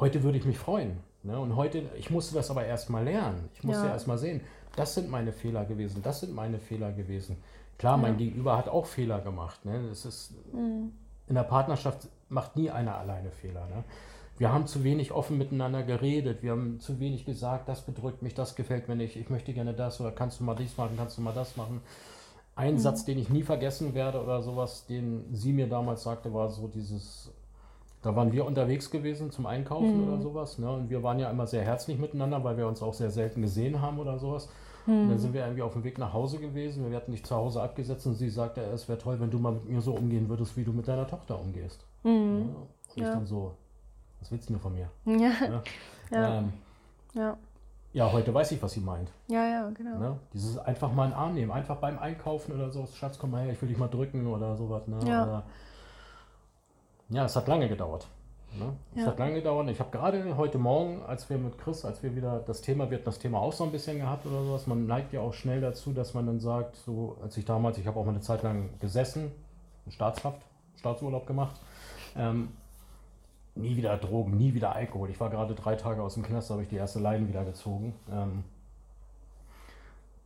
[0.00, 0.98] Heute würde ich mich freuen.
[1.22, 1.38] Ne?
[1.38, 3.48] Und heute, ich musste das aber erst mal lernen.
[3.54, 3.92] Ich musste ja.
[3.92, 4.40] erst mal sehen,
[4.76, 7.36] das sind meine Fehler gewesen, das sind meine Fehler gewesen.
[7.78, 9.64] Klar, mein Gegenüber hat auch Fehler gemacht.
[9.64, 9.88] Ne?
[9.88, 10.92] Das ist, mhm.
[11.26, 13.66] In der Partnerschaft macht nie einer alleine Fehler.
[13.66, 13.84] Ne?
[14.36, 18.34] Wir haben zu wenig offen miteinander geredet, wir haben zu wenig gesagt, das bedrückt mich,
[18.34, 21.16] das gefällt mir nicht, ich möchte gerne das oder kannst du mal dies machen, kannst
[21.16, 21.80] du mal das machen.
[22.56, 22.78] Ein mhm.
[22.78, 26.68] Satz, den ich nie vergessen werde oder sowas, den sie mir damals sagte, war so
[26.68, 27.30] dieses,
[28.04, 30.08] da waren wir unterwegs gewesen zum Einkaufen mhm.
[30.08, 30.58] oder sowas.
[30.58, 30.70] Ne?
[30.70, 33.80] Und wir waren ja immer sehr herzlich miteinander, weil wir uns auch sehr selten gesehen
[33.80, 34.50] haben oder sowas.
[34.84, 35.00] Mhm.
[35.00, 36.90] Und dann sind wir irgendwie auf dem Weg nach Hause gewesen.
[36.90, 39.52] Wir hatten dich zu Hause abgesetzt und sie sagte, es wäre toll, wenn du mal
[39.52, 41.82] mit mir so umgehen würdest, wie du mit deiner Tochter umgehst.
[42.02, 42.10] Mhm.
[42.10, 42.56] Ja?
[42.56, 43.14] Und ich ja.
[43.14, 43.54] dann so,
[44.20, 44.90] was willst du nur von mir?
[45.06, 45.62] Ja.
[46.10, 46.38] Ja.
[46.38, 46.52] Ähm,
[47.14, 47.36] ja.
[47.94, 48.12] ja.
[48.12, 49.10] heute weiß ich, was sie meint.
[49.28, 49.98] Ja, ja, genau.
[49.98, 50.16] Ne?
[50.34, 53.54] Dieses einfach mal einen Arm nehmen, einfach beim Einkaufen oder so, Schatz, komm mal her,
[53.54, 54.86] ich will dich mal drücken oder sowas.
[54.88, 54.98] Ne?
[55.08, 55.22] Ja.
[55.22, 55.42] Oder,
[57.10, 58.06] ja, es hat lange gedauert.
[58.58, 58.72] Ne?
[58.94, 59.06] Es ja.
[59.08, 59.68] hat lange gedauert.
[59.68, 62.98] Ich habe gerade heute Morgen, als wir mit Chris, als wir wieder das Thema, wir
[62.98, 65.60] hatten das Thema auch so ein bisschen gehabt oder sowas, man neigt ja auch schnell
[65.60, 68.42] dazu, dass man dann sagt, so als ich damals, ich habe auch mal eine Zeit
[68.42, 69.32] lang gesessen,
[69.88, 70.40] Staatshaft,
[70.78, 71.60] Staatsurlaub gemacht,
[72.16, 72.50] ähm,
[73.56, 75.10] nie wieder Drogen, nie wieder Alkohol.
[75.10, 77.44] Ich war gerade drei Tage aus dem Knast, da habe ich die erste Leine wieder
[77.44, 77.94] gezogen.
[78.10, 78.44] Ähm,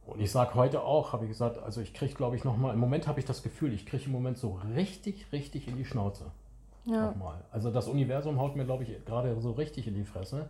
[0.07, 2.81] und ich sage heute auch, habe ich gesagt, also ich kriege, glaube ich, nochmal, im
[2.81, 6.31] Moment habe ich das Gefühl, ich kriege im Moment so richtig, richtig in die Schnauze.
[6.89, 7.07] Ja.
[7.11, 7.45] Nochmal.
[7.51, 10.49] Also das Universum haut mir, glaube ich, gerade so richtig in die Fresse.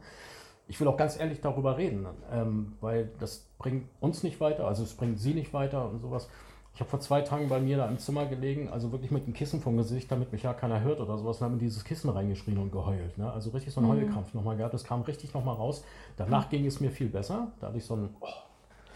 [0.69, 4.83] ich will auch ganz ehrlich darüber reden, ähm, weil das bringt uns nicht weiter, also
[4.83, 6.29] es bringt sie nicht weiter und sowas.
[6.75, 9.33] Ich habe vor zwei Tagen bei mir da im Zimmer gelegen, also wirklich mit einem
[9.33, 12.09] Kissen vom Gesicht, damit mich ja keiner hört oder sowas, und habe in dieses Kissen
[12.09, 13.19] reingeschrien und geheult.
[13.19, 13.33] Ne?
[13.33, 13.95] Also richtig so einen mhm.
[13.95, 14.75] Heulkrampf nochmal gehabt.
[14.75, 15.83] Das kam richtig nochmal raus.
[16.17, 16.51] Danach mhm.
[16.51, 17.49] ging es mir viel besser.
[17.59, 18.11] Da hatte ich so ein.
[18.21, 18.29] Oh,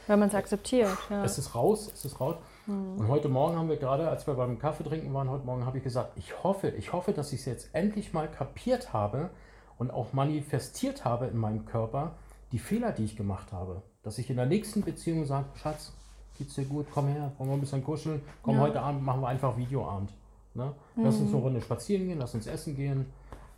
[0.07, 0.97] Weil man es akzeptiert.
[1.11, 1.24] Ja.
[1.24, 2.36] Es ist raus, es ist raus.
[2.66, 2.98] Mhm.
[2.98, 5.78] Und heute Morgen haben wir gerade, als wir beim Kaffee trinken waren, heute Morgen habe
[5.78, 9.30] ich gesagt, ich hoffe, ich hoffe, dass ich es jetzt endlich mal kapiert habe
[9.78, 12.12] und auch manifestiert habe in meinem Körper,
[12.52, 13.82] die Fehler, die ich gemacht habe.
[14.02, 15.92] Dass ich in der nächsten Beziehung sage, Schatz,
[16.38, 18.60] geht's dir gut, komm her, wollen wir ein bisschen kuscheln, komm, ja.
[18.62, 20.12] heute Abend machen wir einfach Videoabend.
[20.54, 20.72] Ne?
[20.96, 21.36] Lass uns mhm.
[21.36, 23.06] eine Runde spazieren gehen, lass uns essen gehen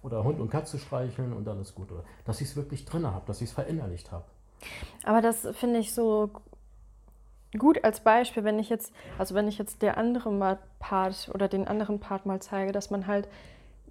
[0.03, 1.89] oder Hund und Katze streicheln und dann ist gut.
[2.25, 4.25] Dass ich es wirklich drin habe, dass ich es verinnerlicht habe.
[5.03, 6.31] Aber das finde ich so
[7.59, 11.67] gut als Beispiel, wenn ich jetzt, also wenn ich jetzt der andere Part oder den
[11.67, 13.29] anderen Part mal zeige, dass man halt,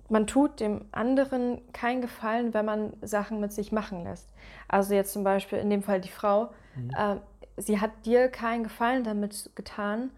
[0.10, 4.30] man tut dem anderen keinen Gefallen, wenn man Sachen mit sich machen lässt.
[4.68, 6.92] Also jetzt zum Beispiel in dem Fall die Frau, mhm.
[6.98, 7.16] äh,
[7.58, 10.12] sie hat dir keinen Gefallen damit getan,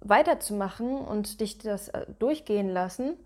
[0.00, 3.16] weiterzumachen und dich das äh, durchgehen lassen,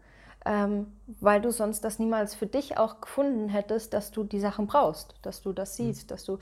[0.46, 4.66] ähm, weil du sonst das niemals für dich auch gefunden hättest, dass du die Sachen
[4.66, 5.84] brauchst, dass du das mhm.
[5.84, 6.08] siehst, mhm.
[6.08, 6.38] dass du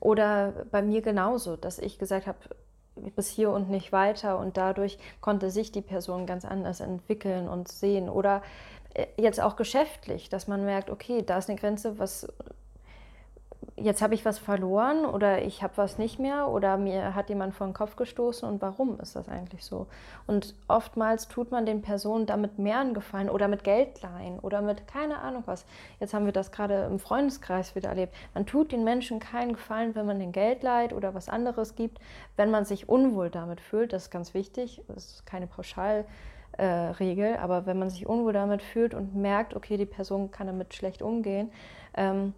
[0.00, 2.38] oder bei mir genauso, dass ich gesagt habe,
[3.16, 4.38] bis hier und nicht weiter.
[4.38, 8.08] Und dadurch konnte sich die Person ganz anders entwickeln und sehen.
[8.08, 8.42] Oder
[8.94, 12.28] äh, jetzt auch geschäftlich, dass man merkt, okay, da ist eine Grenze, was
[13.76, 17.54] jetzt habe ich was verloren oder ich habe was nicht mehr oder mir hat jemand
[17.54, 19.88] vor den Kopf gestoßen und warum ist das eigentlich so?
[20.26, 24.62] Und oftmals tut man den Personen damit mehr einen Gefallen oder mit Geld leihen oder
[24.62, 25.66] mit keine Ahnung was.
[25.98, 28.14] Jetzt haben wir das gerade im Freundeskreis wieder erlebt.
[28.32, 31.98] Man tut den Menschen keinen Gefallen, wenn man den Geld leiht oder was anderes gibt,
[32.36, 33.92] wenn man sich unwohl damit fühlt.
[33.92, 34.82] Das ist ganz wichtig.
[34.86, 36.04] Das ist keine Pauschal.
[36.56, 36.66] Äh,
[37.00, 40.72] Regel, aber wenn man sich unwohl damit fühlt und merkt, okay, die Person kann damit
[40.72, 41.50] schlecht umgehen,
[41.96, 42.32] ähm,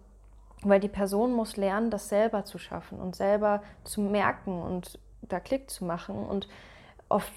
[0.63, 5.39] weil die Person muss lernen, das selber zu schaffen und selber zu merken und da
[5.39, 6.25] Klick zu machen.
[6.25, 6.47] Und
[7.09, 7.31] oft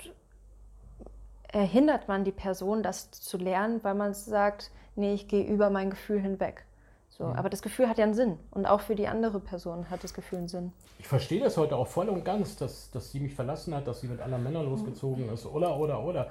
[1.52, 5.90] hindert man die Person, das zu lernen, weil man sagt, nee, ich gehe über mein
[5.90, 6.64] Gefühl hinweg.
[7.10, 7.32] So, mhm.
[7.32, 8.38] Aber das Gefühl hat ja einen Sinn.
[8.52, 10.72] Und auch für die andere Person hat das Gefühl einen Sinn.
[10.98, 14.00] Ich verstehe das heute auch voll und ganz, dass, dass sie mich verlassen hat, dass
[14.00, 15.34] sie mit anderen Männern losgezogen mhm.
[15.34, 15.44] ist.
[15.44, 16.30] Oder, oder, oder.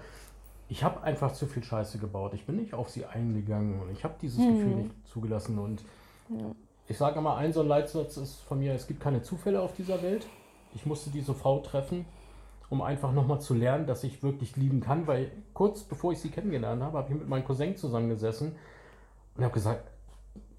[0.70, 2.34] Ich habe einfach zu viel Scheiße gebaut.
[2.34, 4.54] Ich bin nicht auf sie eingegangen und ich habe dieses mhm.
[4.54, 5.60] Gefühl nicht zugelassen.
[5.60, 5.84] Und
[6.30, 6.56] ja
[6.90, 9.74] ich sage immer, ein so ein Leitsatz ist von mir, es gibt keine Zufälle auf
[9.74, 10.26] dieser Welt.
[10.74, 12.06] Ich musste diese Frau treffen,
[12.70, 16.30] um einfach nochmal zu lernen, dass ich wirklich lieben kann, weil kurz bevor ich sie
[16.30, 18.56] kennengelernt habe, habe ich mit meinem Cousin zusammengesessen
[19.38, 19.88] und habe gesagt,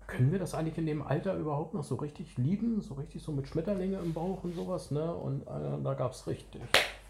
[0.07, 2.81] können wir das eigentlich in dem Alter überhaupt noch so richtig lieben?
[2.81, 5.12] So richtig so mit Schmetterlinge im Bauch und sowas, ne?
[5.12, 6.61] Und äh, da gab es richtig.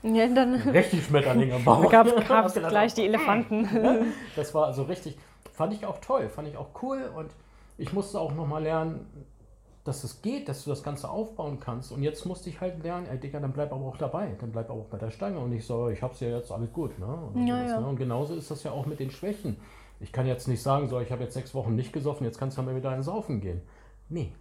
[0.03, 1.91] Ja, dann richtig Schmetterlinge im Bauch.
[1.91, 3.65] Da gab es gleich die Elefanten.
[3.65, 3.99] Ja,
[4.37, 5.19] das war also richtig,
[5.53, 7.31] fand ich auch toll, fand ich auch cool und
[7.81, 9.07] ich musste auch nochmal lernen,
[9.85, 11.91] dass es geht, dass du das Ganze aufbauen kannst.
[11.91, 14.69] Und jetzt musste ich halt lernen, ey Digga, dann bleib aber auch dabei, dann bleib
[14.69, 16.99] aber auch bei der Stange und ich so, ich hab's ja jetzt alles gut.
[16.99, 17.07] Ne?
[17.07, 17.81] Und, ja, sowas, ja.
[17.81, 17.87] Ne?
[17.87, 19.57] und genauso ist das ja auch mit den Schwächen.
[19.99, 22.59] Ich kann jetzt nicht sagen, so, ich habe jetzt sechs Wochen nicht gesoffen, jetzt kannst
[22.59, 23.63] du mal wieder ins Saufen gehen.
[24.11, 24.33] Nee.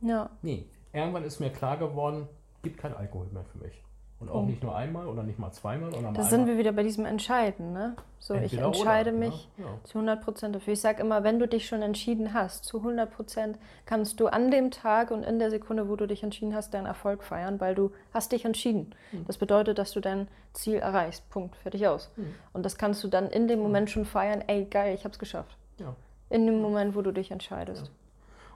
[0.00, 0.30] Ja.
[0.42, 0.66] Nee.
[0.92, 2.28] Irgendwann ist mir klar geworden,
[2.62, 3.82] gibt kein Alkohol mehr für mich.
[4.20, 4.46] Und auch oh.
[4.46, 5.94] nicht nur einmal oder nicht mal zweimal.
[5.94, 7.72] Oder da sind wir wieder bei diesem Entscheiden.
[7.72, 7.94] Ne?
[8.18, 9.70] So, Entweder ich entscheide oder, mich ja, ja.
[9.84, 10.72] zu 100 Prozent dafür.
[10.72, 14.50] Ich sage immer, wenn du dich schon entschieden hast, zu 100 Prozent kannst du an
[14.50, 17.76] dem Tag und in der Sekunde, wo du dich entschieden hast, deinen Erfolg feiern, weil
[17.76, 18.92] du hast dich entschieden.
[19.12, 19.24] Mhm.
[19.28, 21.28] Das bedeutet, dass du dein Ziel erreichst.
[21.30, 21.54] Punkt.
[21.56, 22.10] Fertig aus.
[22.16, 22.34] Mhm.
[22.52, 23.66] Und das kannst du dann in dem hm.
[23.66, 24.42] Moment schon feiern.
[24.48, 25.56] Ey, geil, ich habe es geschafft.
[25.78, 25.94] Ja.
[26.28, 27.92] In dem Moment, wo du dich entscheidest.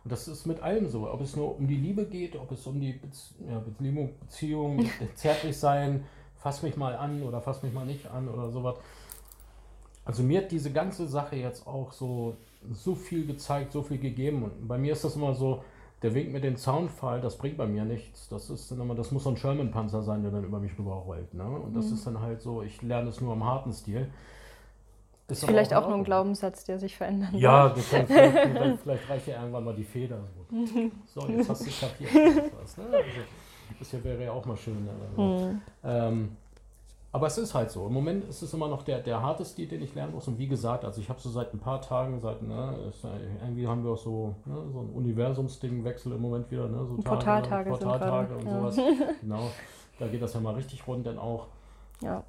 [0.05, 1.11] Und das ist mit allem so.
[1.11, 4.91] Ob es nur um die Liebe geht, ob es um die Bezie ja, Beziehung, Beziehung
[5.15, 6.05] zärtlich sein,
[6.37, 8.77] fass mich mal an oder fass mich mal nicht an oder sowas.
[10.05, 12.37] Also mir hat diese ganze Sache jetzt auch so,
[12.73, 14.43] so viel gezeigt, so viel gegeben.
[14.43, 15.63] Und bei mir ist das immer so,
[16.03, 18.29] der Wink mit dem Zaunfall, das bringt bei mir nichts.
[18.29, 21.33] Das ist dann immer, das muss so ein Sherman-Panzer sein, der dann über mich rüberrollt.
[21.33, 21.45] Ne?
[21.45, 21.95] Und das mhm.
[21.95, 24.11] ist dann halt so, ich lerne es nur im harten Stil.
[25.33, 29.11] Ist vielleicht auch, auch nur ein Glaubenssatz, der sich verändern Ja, du kannst, vielleicht, vielleicht
[29.11, 30.19] reicht ja irgendwann mal die Feder.
[31.07, 32.15] So, jetzt hast du es kapiert.
[32.15, 32.51] Ne?
[32.61, 32.83] Also,
[33.79, 34.85] das hier wäre ja auch mal schön.
[34.85, 34.91] Ne?
[35.11, 35.61] Also, mhm.
[35.85, 36.37] ähm,
[37.15, 37.87] aber es ist halt so.
[37.87, 40.29] Im Moment ist es immer noch der, der harte Stil, den ich lernen muss.
[40.29, 43.05] Und wie gesagt, also ich habe so seit ein paar Tagen, seit, ne, ist,
[43.43, 46.69] irgendwie haben wir auch so, ne, so ein Universumsding-Wechsel im Moment wieder.
[46.69, 48.61] Ne, so Portaltage, Portaltage und ja.
[48.61, 48.77] sowas.
[49.21, 49.51] genau.
[49.99, 51.47] Da geht das ja mal richtig rund, denn auch.
[52.01, 52.23] Ja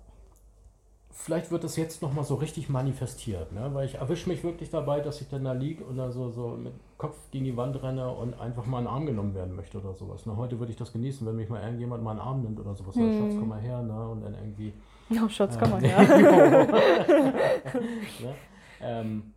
[1.14, 3.70] vielleicht wird das jetzt nochmal so richtig manifestiert, ne?
[3.74, 6.49] weil ich erwische mich wirklich dabei, dass ich dann da liege und da so, so
[6.49, 9.78] mit Kopf gegen die Wand renne und einfach mal in den Arm genommen werden möchte
[9.78, 10.26] oder sowas.
[10.26, 10.36] Ne?
[10.36, 12.74] Heute würde ich das genießen, wenn mich mal irgendjemand mal in den Arm nimmt oder
[12.76, 12.95] sowas.
[12.95, 13.20] Hm.
[13.20, 14.09] Schatz, komm mal her, ne?
[14.09, 14.74] und dann irgendwie...
[15.09, 16.68] Ja, Schatz, komm mal äh, her.
[18.22, 18.36] ne?
[18.82, 19.34] ähm,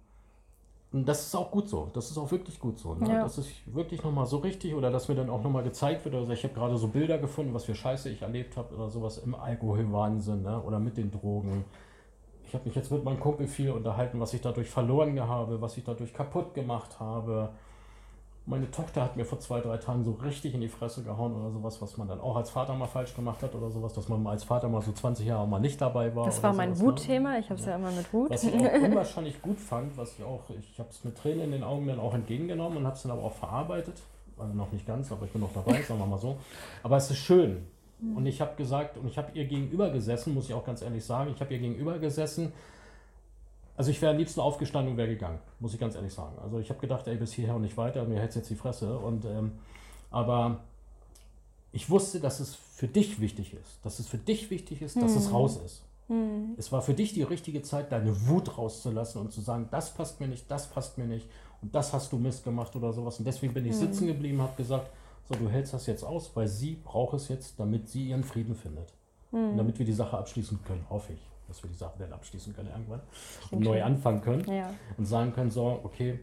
[0.96, 1.90] Und das ist auch gut so.
[1.92, 2.94] Das ist auch wirklich gut so.
[2.94, 3.06] Ne?
[3.06, 3.22] Ja.
[3.22, 6.14] Das ist wirklich nochmal so richtig oder dass mir dann auch nochmal gezeigt wird.
[6.14, 9.18] Also ich habe gerade so Bilder gefunden, was für Scheiße ich erlebt habe oder sowas
[9.18, 10.62] im Alkoholwahnsinn ne?
[10.62, 11.66] oder mit den Drogen.
[12.46, 15.76] Ich habe mich jetzt mit meinem Kumpel viel unterhalten, was ich dadurch verloren habe, was
[15.76, 17.50] ich dadurch kaputt gemacht habe.
[18.48, 21.50] Meine Tochter hat mir vor zwei, drei Tagen so richtig in die Fresse gehauen oder
[21.50, 24.24] sowas, was man dann auch als Vater mal falsch gemacht hat oder sowas, dass man
[24.26, 26.26] als Vater mal so 20 Jahre mal nicht dabei war.
[26.26, 26.78] Das war mein ne?
[26.78, 27.38] Wutthema.
[27.38, 27.74] Ich habe es ja.
[27.74, 28.30] immer mit Wut.
[28.30, 31.50] Was ich auch unwahrscheinlich gut fand, was ich auch, ich habe es mit Tränen in
[31.50, 34.00] den Augen dann auch entgegengenommen und habe es dann aber auch verarbeitet.
[34.38, 36.36] Also noch nicht ganz, aber ich bin noch dabei, sagen wir mal so.
[36.84, 37.66] Aber es ist schön.
[38.14, 41.04] Und ich habe gesagt, und ich habe ihr gegenüber gesessen, muss ich auch ganz ehrlich
[41.04, 42.52] sagen, ich habe ihr gegenüber gesessen.
[43.76, 46.38] Also ich wäre am liebsten aufgestanden und wäre gegangen, muss ich ganz ehrlich sagen.
[46.42, 48.98] Also ich habe gedacht, ey, bis hierher und nicht weiter, mir hält jetzt die Fresse.
[48.98, 49.52] Und, ähm,
[50.10, 50.60] aber
[51.72, 55.14] ich wusste, dass es für dich wichtig ist, dass es für dich wichtig ist, dass
[55.14, 55.82] es raus ist.
[56.56, 60.20] Es war für dich die richtige Zeit, deine Wut rauszulassen und zu sagen, das passt
[60.20, 61.28] mir nicht, das passt mir nicht
[61.62, 63.18] und das hast du Mist gemacht oder sowas.
[63.18, 64.90] Und deswegen bin ich sitzen geblieben, habe gesagt,
[65.28, 68.54] so, du hältst das jetzt aus, weil sie braucht es jetzt, damit sie ihren Frieden
[68.54, 68.92] findet.
[69.50, 72.54] Und damit wir die Sache abschließen können, hoffe ich, dass wir die Sache dann abschließen
[72.54, 73.00] können irgendwann
[73.50, 74.70] und neu anfangen können Ja.
[74.98, 76.18] und sagen können, so, okay,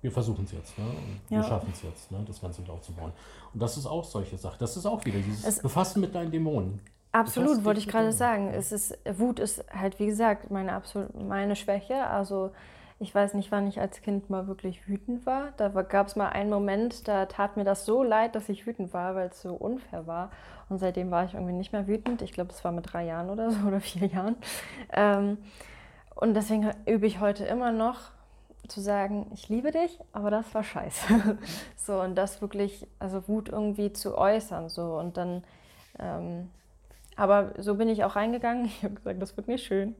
[0.00, 0.84] wir versuchen es jetzt, ne?
[1.28, 1.44] wir Ja.
[1.44, 2.24] schaffen es jetzt, ne?
[2.26, 3.12] das Ganze wieder aufzubauen.
[3.54, 6.30] Und das ist auch solche Sachen, das ist auch wieder dieses Es- Befassen mit deinen
[6.30, 6.80] Dämonen.
[7.12, 8.48] Absolut, wollte ich gerade sagen.
[8.48, 12.06] Es ist, Wut ist halt, wie gesagt, meine, absolut, meine Schwäche.
[12.06, 12.52] Also
[13.00, 15.52] ich weiß nicht, wann ich als Kind mal wirklich wütend war.
[15.58, 18.94] Da gab es mal einen Moment, da tat mir das so leid, dass ich wütend
[18.94, 20.30] war, weil es so unfair war.
[20.72, 22.22] Und seitdem war ich irgendwie nicht mehr wütend.
[22.22, 24.36] Ich glaube, es war mit drei Jahren oder so oder vier Jahren.
[24.90, 25.36] Ähm,
[26.14, 27.98] und deswegen übe ich heute immer noch
[28.68, 31.36] zu sagen, ich liebe dich, aber das war scheiße.
[31.76, 35.44] so und das wirklich, also Wut irgendwie zu äußern so und dann
[35.98, 36.48] ähm,
[37.16, 38.64] aber so bin ich auch reingegangen.
[38.78, 39.94] Ich habe gesagt, das wird nicht schön.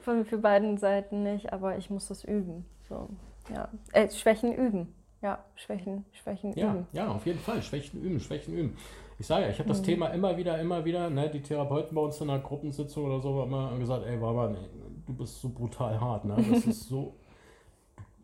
[0.00, 2.64] Von, für beiden Seiten nicht, aber ich muss das üben.
[2.88, 3.10] So,
[3.54, 3.68] ja.
[3.92, 4.94] Äh, Schwächen üben.
[5.20, 6.86] Ja, Schwächen, Schwächen Ja, üben.
[6.92, 7.60] ja, auf jeden Fall.
[7.62, 8.76] Schwächen üben, Schwächen üben.
[9.18, 9.72] Ich sage ja, ich habe Mhm.
[9.72, 13.20] das Thema immer wieder, immer wieder, ne, die Therapeuten bei uns in einer Gruppensitzung oder
[13.20, 14.58] so haben immer gesagt, ey, nee,
[15.06, 16.36] du bist so brutal hart, ne?
[16.50, 17.14] Das ist so.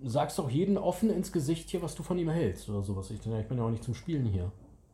[0.04, 3.10] Sagst doch jeden offen ins Gesicht hier, was du von ihm hältst oder sowas.
[3.10, 4.50] Ich ich bin ja auch nicht zum Spielen hier.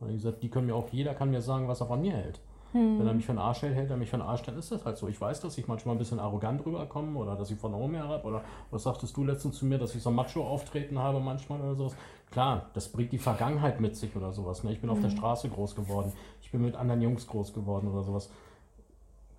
[0.07, 2.39] Ich gesagt, die können mir auch, jeder kann mir sagen, was er von mir hält.
[2.71, 4.85] Wenn er mich für einen Arsch hält, hält er mich einen Arsch, dann ist das
[4.85, 5.07] halt so.
[5.07, 8.07] Ich weiß, dass ich manchmal ein bisschen arrogant rüberkomme oder dass ich von oben her
[8.07, 8.27] habe.
[8.27, 11.73] Oder was sagtest du letztens zu mir, dass ich so ein Macho-Auftreten habe manchmal oder
[11.73, 11.95] sowas.
[12.31, 14.63] Klar, das bringt die Vergangenheit mit sich oder sowas.
[14.63, 14.71] Ne?
[14.71, 16.13] Ich bin auf der Straße groß geworden.
[16.41, 18.29] Ich bin mit anderen Jungs groß geworden oder sowas.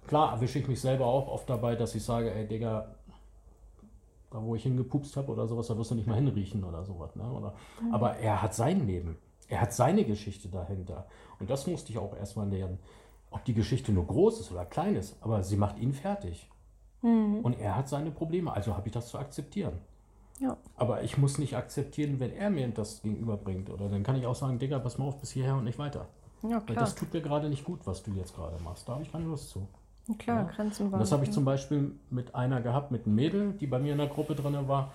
[0.09, 2.95] Klar erwische ich mich selber auch oft dabei, dass ich sage, ey Digga,
[4.31, 7.15] da wo ich hingepupst habe oder sowas, da wirst du nicht mal hinriechen oder sowas.
[7.15, 7.31] Ne?
[7.31, 7.55] Oder,
[7.93, 9.19] Aber er hat sein Leben.
[9.49, 11.07] Er hat seine Geschichte dahinter.
[11.39, 12.79] Und das musste ich auch erstmal lernen.
[13.31, 16.49] Ob die Geschichte nur groß ist oder klein ist, aber sie macht ihn fertig.
[17.43, 19.79] Und er hat seine Probleme, also habe ich das zu akzeptieren.
[20.41, 20.57] Ja.
[20.77, 23.71] Aber ich muss nicht akzeptieren, wenn er mir das gegenüberbringt.
[23.71, 26.07] Oder dann kann ich auch sagen, Digga, pass mal auf, bis hierher und nicht weiter.
[26.43, 26.77] Ja, Weil klar.
[26.81, 28.89] das tut mir gerade nicht gut, was du jetzt gerade machst.
[28.89, 29.69] Da habe ich keine Lust zu.
[30.19, 30.51] klar, Ja.
[30.51, 33.79] Grenzen Und das habe ich zum Beispiel mit einer gehabt, mit einem Mädel, die bei
[33.79, 34.93] mir in der Gruppe drin war,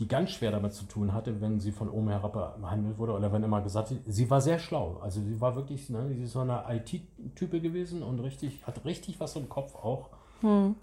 [0.00, 3.30] die ganz schwer damit zu tun hatte, wenn sie von oben herab behandelt wurde oder
[3.30, 4.96] wenn immer gesagt, sie- sie war sehr schlau.
[5.02, 9.20] Also sie war wirklich, ne, sie ist so eine IT-Type gewesen und richtig, hat richtig
[9.20, 10.08] was im Kopf auch.
[10.40, 10.74] Hm.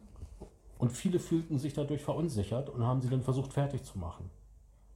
[0.80, 4.32] Und viele fühlten sich dadurch verunsichert und haben sie dann versucht fertig zu machen.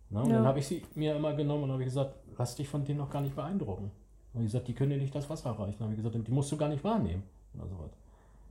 [0.09, 0.21] Ne?
[0.21, 0.37] Und Ja.
[0.37, 3.09] dann habe ich sie mir immer genommen und habe gesagt, lass dich von denen noch
[3.11, 3.91] gar nicht beeindrucken.
[4.33, 5.75] Und ich gesagt, die können dir nicht das Wasser reichen.
[5.79, 7.21] Dann habe ich gesagt, die musst du gar nicht wahrnehmen.
[7.55, 7.91] Oder sowas.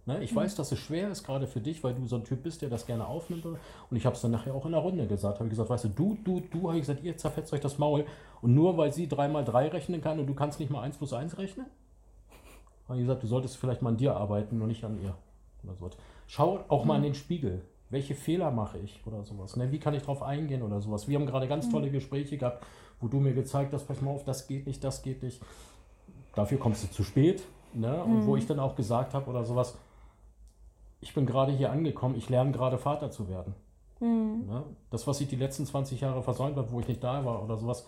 [0.04, 0.22] Ne?
[0.22, 2.60] Ich weiß, dass es schwer ist, gerade für dich, weil du so ein Typ bist,
[2.60, 3.46] der das gerne aufnimmt.
[3.46, 3.58] Und
[3.96, 5.38] ich habe es dann nachher auch in der Runde gesagt.
[5.38, 7.78] Habe ich gesagt, weißt du, du, du, du, habe ich gesagt, ihr zerfetzt euch das
[7.78, 8.04] Maul.
[8.42, 10.98] Und nur weil sie 3 mal 3 rechnen kann und du kannst nicht mal 1
[10.98, 11.66] plus 1 rechnen?
[12.88, 15.14] Habe ich gesagt, du solltest vielleicht mal an dir arbeiten und nicht an ihr.
[15.64, 15.96] Oder sowas.
[16.34, 17.60] Schau auch mal in den Spiegel.
[17.90, 19.54] Welche Fehler mache ich oder sowas?
[19.56, 19.70] Ne?
[19.70, 21.06] Wie kann ich darauf eingehen oder sowas?
[21.06, 22.64] Wir haben gerade ganz tolle Gespräche gehabt,
[23.02, 25.42] wo du mir gezeigt hast, pass mal auf, das geht nicht, das geht nicht.
[26.34, 27.42] Dafür kommst du zu spät.
[27.74, 28.02] Ne?
[28.02, 29.76] Und wo ich dann auch gesagt habe oder sowas,
[31.02, 33.54] ich bin gerade hier angekommen, ich lerne gerade Vater zu werden.
[34.00, 34.64] Ne?
[34.88, 37.58] Das, was ich die letzten 20 Jahre versäumt habe, wo ich nicht da war oder
[37.58, 37.86] sowas,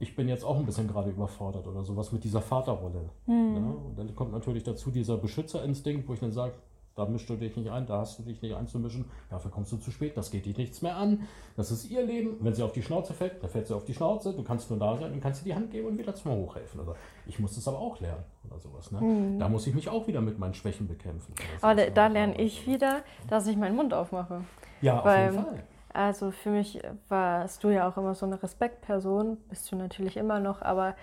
[0.00, 3.08] ich bin jetzt auch ein bisschen gerade überfordert oder sowas mit dieser Vaterrolle.
[3.26, 3.76] Ne?
[3.86, 6.54] Und dann kommt natürlich dazu dieser Beschützerinstinkt, wo ich dann sage,
[6.98, 9.76] da mischst du dich nicht ein, da hast du dich nicht einzumischen, dafür kommst du
[9.76, 12.72] zu spät, das geht dich nichts mehr an, das ist ihr Leben, wenn sie auf
[12.72, 15.20] die Schnauze fällt, dann fällt sie auf die Schnauze, du kannst nur da sein und
[15.20, 16.80] kannst ihr die Hand geben und wieder zum Hochhelfen.
[16.80, 16.96] Oder
[17.26, 18.90] ich muss das aber auch lernen oder sowas.
[18.90, 19.36] Ne?
[19.38, 21.34] Da muss ich mich auch wieder mit meinen Schwächen bekämpfen.
[21.38, 21.44] Mhm.
[21.62, 24.44] Aber da, da lerne ich wieder, dass ich meinen Mund aufmache.
[24.80, 25.62] Ja, auf weil- jeden Fall.
[25.94, 30.38] Also für mich warst du ja auch immer so eine Respektperson, bist du natürlich immer
[30.38, 30.94] noch, aber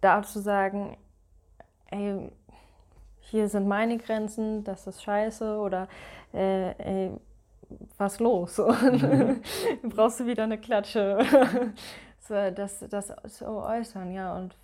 [0.00, 0.96] da zu sagen,
[1.86, 2.30] ey,
[3.30, 5.88] hier sind meine Grenzen, das ist scheiße oder
[6.32, 7.10] äh, ey,
[7.98, 8.58] was los?
[8.82, 9.42] Mhm.
[9.82, 11.18] Brauchst du wieder eine Klatsche?
[12.20, 14.36] so, das, das so äußern, ja.
[14.36, 14.56] Und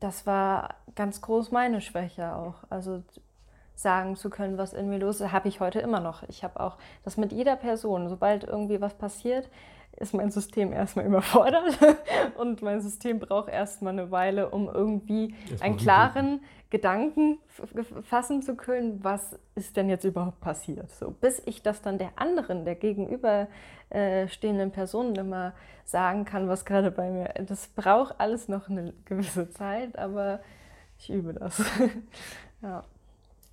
[0.00, 2.54] das war ganz groß meine Schwäche auch.
[2.70, 3.02] Also
[3.74, 6.22] sagen zu können, was in mir los ist, habe ich heute immer noch.
[6.28, 9.50] Ich habe auch das mit jeder Person, sobald irgendwie was passiert,
[9.96, 11.78] ist mein System erstmal überfordert
[12.38, 16.40] und mein System braucht erstmal eine Weile, um irgendwie einen klaren
[16.76, 17.38] Gedanken
[18.02, 20.90] fassen zu können, was ist denn jetzt überhaupt passiert.
[20.90, 25.54] So, bis ich das dann der anderen, der gegenüberstehenden Person immer
[25.86, 30.40] sagen kann, was gerade bei mir, das braucht alles noch eine gewisse Zeit, aber
[30.98, 31.58] ich übe das.
[32.62, 32.84] ja.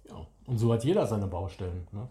[0.10, 0.28] ja.
[0.46, 1.88] Und so hat jeder seine Baustellen.
[1.94, 2.10] Ne?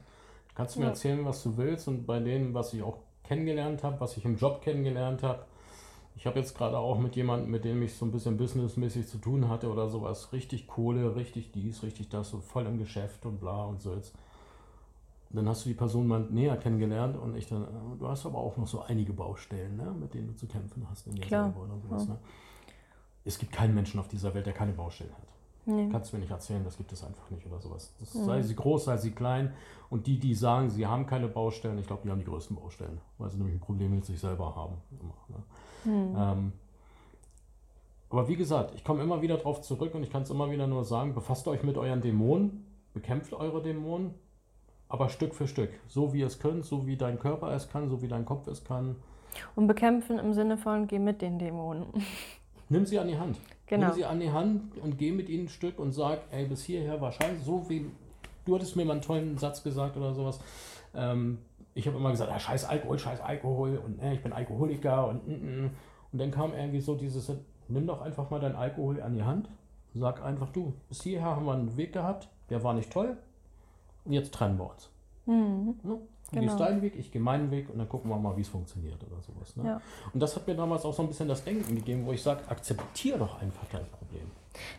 [0.54, 0.92] Kannst du mir ja.
[0.92, 4.36] erzählen, was du willst und bei denen, was ich auch kennengelernt habe, was ich im
[4.36, 5.44] Job kennengelernt habe.
[6.22, 9.18] Ich habe jetzt gerade auch mit jemandem, mit dem ich so ein bisschen businessmäßig zu
[9.18, 13.40] tun hatte oder sowas, richtig Kohle, richtig dies, richtig das, so voll im Geschäft und
[13.40, 14.14] bla und so jetzt.
[15.30, 18.38] Dann hast du die Person mal näher kennengelernt und ich dann, äh, du hast aber
[18.38, 21.52] auch noch so einige Baustellen, ne, mit denen du zu kämpfen hast in der Klar.
[21.56, 22.06] oder sowas.
[22.06, 22.12] Ja.
[22.12, 22.18] Ne?
[23.24, 25.26] Es gibt keinen Menschen auf dieser Welt, der keine Baustellen hat.
[25.64, 25.88] Nee.
[25.90, 27.94] Kannst du mir nicht erzählen, das gibt es einfach nicht oder sowas.
[28.00, 28.24] Das, mhm.
[28.24, 29.52] Sei sie groß, sei sie klein.
[29.90, 33.00] Und die, die sagen, sie haben keine Baustellen, ich glaube, die haben die größten Baustellen,
[33.18, 34.76] weil sie nämlich ein Problem mit sich selber haben.
[35.00, 35.92] Immer, ne?
[35.92, 36.16] mhm.
[36.16, 36.52] ähm,
[38.10, 40.66] aber wie gesagt, ich komme immer wieder darauf zurück und ich kann es immer wieder
[40.66, 44.14] nur sagen, befasst euch mit euren Dämonen, bekämpft eure Dämonen,
[44.88, 45.70] aber Stück für Stück.
[45.86, 48.48] So wie ihr es könnt, so wie dein Körper es kann, so wie dein Kopf
[48.48, 48.96] es kann.
[49.54, 51.86] Und bekämpfen im Sinne von, geh mit den Dämonen.
[52.68, 53.38] Nimm sie an die Hand.
[53.72, 53.86] Genau.
[53.86, 56.62] Nimm sie an die Hand und geh mit ihnen ein Stück und sag, ey, bis
[56.62, 57.86] hierher war scheiße, so wie
[58.44, 60.40] du hattest mir mal einen tollen Satz gesagt oder sowas.
[60.94, 61.38] Ähm,
[61.72, 65.26] ich habe immer gesagt, ja, scheiß Alkohol, scheiß Alkohol und äh, ich bin Alkoholiker und
[65.26, 65.70] mm, mm.
[66.12, 67.32] und dann kam irgendwie so dieses,
[67.68, 69.48] nimm doch einfach mal deinen Alkohol an die Hand,
[69.94, 73.16] sag einfach du, bis hierher haben wir einen Weg gehabt, der war nicht toll
[74.04, 74.90] und jetzt trennen wir uns.
[75.24, 75.76] Mhm.
[75.82, 75.96] Ja?
[76.32, 76.52] Du genau.
[76.52, 78.96] gehst deinen Weg, ich gehe meinen Weg und dann gucken wir mal, wie es funktioniert
[79.04, 79.54] oder sowas.
[79.54, 79.64] Ne?
[79.66, 79.80] Ja.
[80.14, 82.40] Und das hat mir damals auch so ein bisschen das Denken gegeben, wo ich sage,
[82.48, 84.30] akzeptiere doch einfach dein Problem.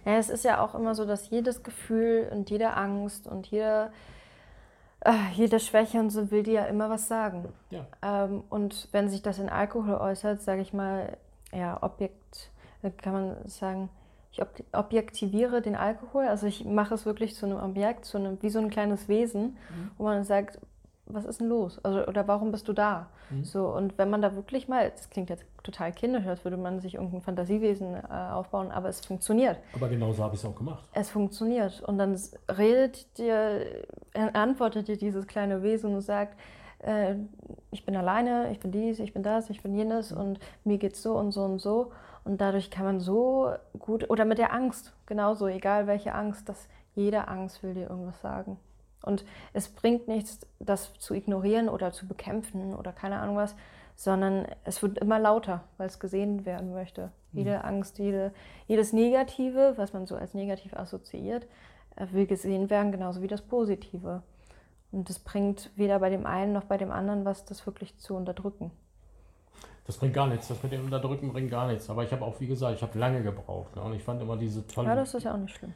[0.03, 3.91] Ja, es ist ja auch immer so, dass jedes Gefühl und jede Angst und jede,
[5.01, 7.49] äh, jede Schwäche und so will dir ja immer was sagen.
[7.69, 7.85] Ja.
[8.01, 11.17] Ähm, und wenn sich das in Alkohol äußert, sage ich mal,
[11.51, 12.49] ja, Objekt,
[12.81, 13.89] äh, kann man sagen,
[14.31, 14.41] ich
[14.71, 18.57] objektiviere den Alkohol, also ich mache es wirklich zu einem Objekt, zu einem, wie so
[18.57, 19.91] ein kleines Wesen, mhm.
[19.99, 20.59] wo man sagt,
[21.14, 21.80] was ist denn los?
[21.84, 23.07] Also, oder warum bist du da?
[23.30, 23.43] Mhm.
[23.43, 26.80] So, und wenn man da wirklich mal, das klingt jetzt total kindisch, als würde man
[26.80, 29.57] sich irgendein Fantasiewesen äh, aufbauen, aber es funktioniert.
[29.74, 30.84] Aber genau so habe ich es auch gemacht.
[30.93, 31.82] Es funktioniert.
[31.82, 33.66] Und dann redet dir,
[34.34, 36.38] antwortet dir dieses kleine Wesen und sagt,
[36.80, 37.16] äh,
[37.72, 40.18] ich bin alleine, ich bin dies, ich bin das, ich bin jenes mhm.
[40.18, 41.91] und mir geht's so und so und so.
[42.26, 46.68] Und dadurch kann man so gut, oder mit der Angst, genauso, egal welche Angst, dass
[46.95, 48.57] jede Angst will dir irgendwas sagen.
[49.03, 53.55] Und es bringt nichts, das zu ignorieren oder zu bekämpfen oder keine Ahnung was,
[53.95, 57.11] sondern es wird immer lauter, weil es gesehen werden möchte.
[57.31, 57.39] Mhm.
[57.39, 58.33] Jede Angst, jede,
[58.67, 61.45] jedes Negative, was man so als negativ assoziiert,
[61.95, 64.23] äh, will gesehen werden, genauso wie das Positive.
[64.91, 68.15] Und das bringt weder bei dem einen noch bei dem anderen was, das wirklich zu
[68.15, 68.71] unterdrücken.
[69.85, 70.47] Das bringt gar nichts.
[70.47, 71.89] Das mit dem Unterdrücken bringt gar nichts.
[71.89, 73.75] Aber ich habe auch, wie gesagt, ich habe lange gebraucht.
[73.75, 73.81] Ne?
[73.81, 74.87] Und ich fand immer diese tolle.
[74.87, 75.73] Ja, das ist ja auch nicht schlimm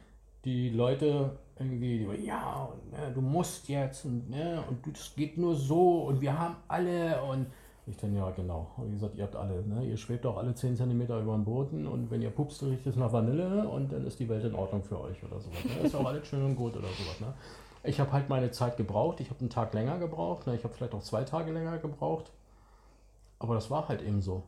[0.48, 5.36] die Leute irgendwie, die, ja, und, ne, du musst jetzt und, ne, und es geht
[5.36, 7.46] nur so und wir haben alle und
[7.86, 8.70] ich dann, ja, genau.
[8.76, 9.82] Wie gesagt, ihr habt alle, ne?
[9.82, 12.96] ihr schwebt auch alle 10 cm über dem Boden und wenn ihr pupst, riecht es
[12.96, 15.64] nach Vanille und dann ist die Welt in Ordnung für euch oder sowas.
[15.64, 15.86] Ne?
[15.86, 17.20] Ist auch alles schön und gut oder sowas.
[17.20, 17.32] Ne?
[17.84, 20.54] Ich habe halt meine Zeit gebraucht, ich habe einen Tag länger gebraucht, ne?
[20.54, 22.30] ich habe vielleicht auch zwei Tage länger gebraucht,
[23.38, 24.42] aber das war halt eben so.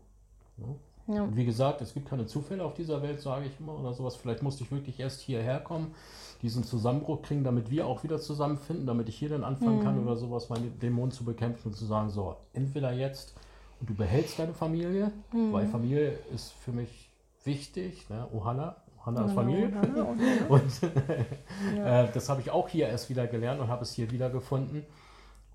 [0.58, 0.74] Ne?
[1.06, 1.22] Ja.
[1.22, 4.16] Und wie gesagt, es gibt keine Zufälle auf dieser Welt, sage ich immer, oder sowas.
[4.16, 5.94] Vielleicht musste ich wirklich erst hierher kommen,
[6.42, 9.84] diesen Zusammenbruch kriegen, damit wir auch wieder zusammenfinden, damit ich hier dann anfangen mhm.
[9.84, 13.34] kann, oder sowas, meine Dämonen zu bekämpfen und zu sagen, so, entweder jetzt
[13.80, 15.52] und du behältst deine Familie, mhm.
[15.52, 17.10] weil Familie ist für mich
[17.44, 18.26] wichtig, ne?
[18.32, 19.68] Ohana, Ohana ist Familie.
[20.48, 20.82] Und
[21.82, 24.84] äh, das habe ich auch hier erst wieder gelernt und habe es hier wieder gefunden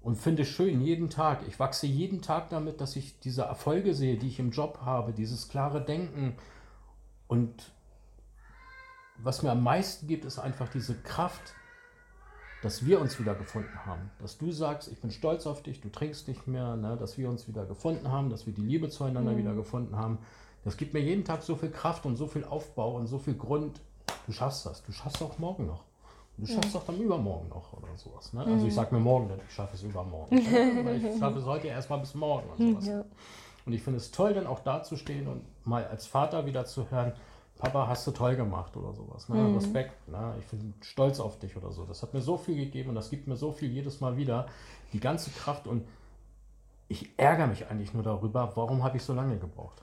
[0.05, 1.39] und finde es schön jeden Tag.
[1.47, 5.13] Ich wachse jeden Tag damit, dass ich diese Erfolge sehe, die ich im Job habe,
[5.13, 6.35] dieses klare Denken.
[7.27, 7.71] Und
[9.17, 11.55] was mir am meisten gibt, ist einfach diese Kraft,
[12.61, 14.11] dass wir uns wieder gefunden haben.
[14.19, 16.97] Dass du sagst, ich bin stolz auf dich, du trinkst nicht mehr, ne?
[16.97, 19.37] dass wir uns wieder gefunden haben, dass wir die Liebe zueinander mhm.
[19.37, 20.19] wieder gefunden haben.
[20.63, 23.35] Das gibt mir jeden Tag so viel Kraft und so viel Aufbau und so viel
[23.35, 23.81] Grund.
[24.27, 25.83] Du schaffst das, du schaffst auch morgen noch.
[26.37, 28.33] Du schaffst es auch dann übermorgen noch oder sowas.
[28.33, 28.41] Ne?
[28.41, 28.75] Also ich mhm.
[28.75, 30.37] sage mir morgen, ich schaffe es übermorgen.
[30.37, 32.87] ich schaffe es heute erstmal bis morgen und sowas.
[32.87, 33.05] Ja.
[33.65, 37.13] Und ich finde es toll, dann auch dazustehen und mal als Vater wieder zu hören,
[37.57, 39.29] Papa, hast du toll gemacht oder sowas.
[39.29, 39.37] Ne?
[39.37, 39.55] Mhm.
[39.55, 40.35] Respekt, ne?
[40.39, 41.85] ich bin stolz auf dich oder so.
[41.85, 44.47] Das hat mir so viel gegeben und das gibt mir so viel jedes Mal wieder.
[44.91, 45.85] Die ganze Kraft und
[46.87, 49.81] ich ärgere mich eigentlich nur darüber, warum habe ich so lange gebraucht?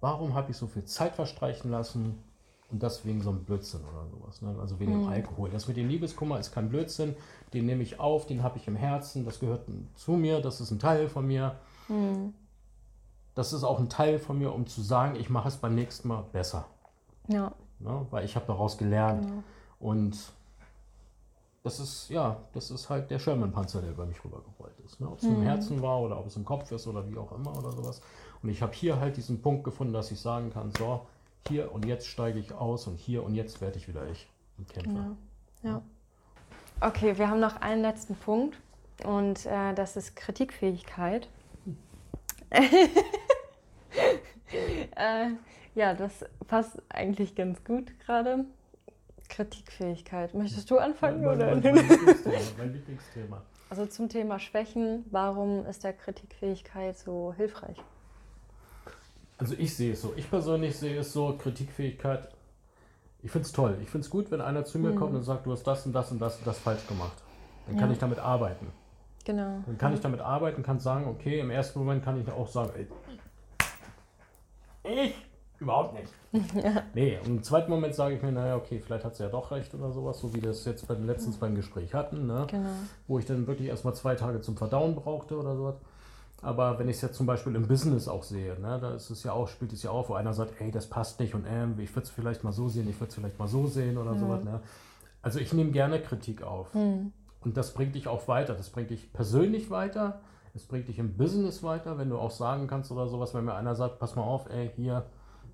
[0.00, 2.22] Warum habe ich so viel Zeit verstreichen lassen?
[2.70, 4.42] Und das wegen so einem Blödsinn oder sowas.
[4.42, 4.54] Ne?
[4.60, 5.04] Also wegen mhm.
[5.04, 5.50] dem Alkohol.
[5.50, 7.16] Das mit dem Liebeskummer ist kein Blödsinn.
[7.52, 9.24] Den nehme ich auf, den habe ich im Herzen.
[9.24, 9.66] Das gehört
[9.96, 10.40] zu mir.
[10.40, 11.56] Das ist ein Teil von mir.
[11.88, 12.32] Mhm.
[13.34, 16.08] Das ist auch ein Teil von mir, um zu sagen, ich mache es beim nächsten
[16.08, 16.66] Mal besser.
[17.28, 17.52] Ja.
[17.78, 18.06] Ne?
[18.10, 19.26] Weil ich habe daraus gelernt.
[19.26, 19.42] Genau.
[19.80, 20.16] Und
[21.62, 25.00] das ist, ja, das ist halt der Sherman-Panzer, der über mich rübergerollt ist.
[25.00, 25.08] Ne?
[25.08, 25.36] Ob es mhm.
[25.36, 28.00] im Herzen war oder ob es im Kopf ist oder wie auch immer oder sowas.
[28.42, 31.06] Und ich habe hier halt diesen Punkt gefunden, dass ich sagen kann, so,
[31.48, 34.28] hier und jetzt steige ich aus und hier und jetzt werde ich wieder ich
[34.58, 35.16] und kämpfe.
[35.62, 35.70] Ja.
[35.70, 35.82] ja.
[36.80, 38.58] Okay, wir haben noch einen letzten Punkt
[39.04, 41.28] und äh, das ist Kritikfähigkeit.
[44.96, 45.30] äh,
[45.74, 48.44] ja, das passt eigentlich ganz gut gerade.
[49.28, 50.34] Kritikfähigkeit.
[50.34, 51.22] Möchtest du anfangen?
[51.22, 51.54] Mein, oder?
[51.54, 53.42] Mein, mein, Lieblingsthema, mein Lieblingsthema.
[53.70, 57.76] Also zum Thema Schwächen, warum ist der Kritikfähigkeit so hilfreich?
[59.40, 60.12] Also ich sehe es so.
[60.16, 62.28] Ich persönlich sehe es so, Kritikfähigkeit.
[63.22, 63.78] Ich finde es toll.
[63.82, 64.96] Ich finde es gut, wenn einer zu mir mhm.
[64.96, 67.22] kommt und sagt, du hast das und das und das und das falsch gemacht.
[67.66, 67.80] Dann ja.
[67.80, 68.66] kann ich damit arbeiten.
[69.24, 69.62] Genau.
[69.64, 72.70] Dann kann ich damit arbeiten, kann sagen, okay, im ersten Moment kann ich auch sagen,
[72.74, 72.86] ey,
[75.04, 75.14] ich
[75.58, 76.12] überhaupt nicht.
[76.54, 76.82] ja.
[76.94, 79.50] Nee, und im zweiten Moment sage ich mir, naja, okay, vielleicht hat sie ja doch
[79.50, 82.46] recht oder sowas, so wie das jetzt bei, letztens beim Gespräch hatten, ne?
[82.50, 82.70] genau.
[83.08, 85.76] wo ich dann wirklich erstmal zwei Tage zum Verdauen brauchte oder sowas.
[86.42, 89.22] Aber wenn ich es jetzt zum Beispiel im Business auch sehe, ne, da ist es
[89.24, 91.78] ja auch, spielt es ja auch, wo einer sagt, ey, das passt nicht und ähm,
[91.78, 94.14] ich würde es vielleicht mal so sehen, ich würde es vielleicht mal so sehen oder
[94.14, 94.20] mhm.
[94.20, 94.44] sowas.
[94.44, 94.60] Ne?
[95.22, 96.74] Also ich nehme gerne Kritik auf.
[96.74, 97.12] Mhm.
[97.40, 98.54] Und das bringt dich auch weiter.
[98.54, 100.20] Das bringt dich persönlich weiter,
[100.54, 103.54] es bringt dich im Business weiter, wenn du auch sagen kannst oder sowas, wenn mir
[103.54, 105.06] einer sagt, pass mal auf, ey, hier,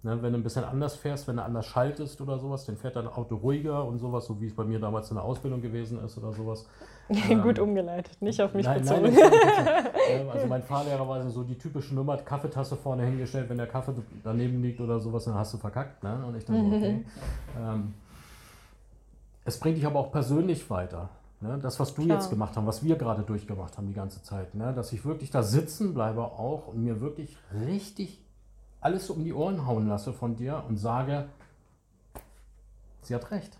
[0.06, 2.94] Ne, wenn du ein bisschen anders fährst, wenn du anders schaltest oder sowas, dann fährt
[2.94, 5.98] dein Auto ruhiger und sowas, so wie es bei mir damals in der Ausbildung gewesen
[6.04, 6.64] ist oder sowas.
[7.42, 9.12] Gut ähm, umgeleitet, nicht auf mich nein, bezogen.
[9.12, 13.94] Nein, also mein Fahrlehrer war so die typische Nummer, Kaffeetasse vorne hingestellt, wenn der Kaffee
[14.22, 16.04] daneben liegt oder sowas, dann hast du verkackt.
[16.04, 16.24] Ne?
[16.24, 17.04] Und ich dachte, okay.
[17.58, 17.94] ähm,
[19.44, 21.08] es bringt dich aber auch persönlich weiter.
[21.40, 21.58] Ne?
[21.60, 22.18] Das, was du Klar.
[22.18, 24.72] jetzt gemacht hast, was wir gerade durchgemacht haben die ganze Zeit, ne?
[24.72, 27.36] dass ich wirklich da sitzen bleibe auch und mir wirklich
[27.66, 28.22] richtig
[28.80, 31.28] alles um die Ohren hauen lasse von dir und sage,
[33.02, 33.58] sie hat recht.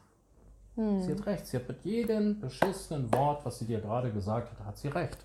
[0.77, 1.03] Hm.
[1.03, 1.47] Sie hat recht.
[1.47, 5.19] Sie hat mit jedem beschissenen Wort, was sie dir gerade gesagt hat, hat sie recht.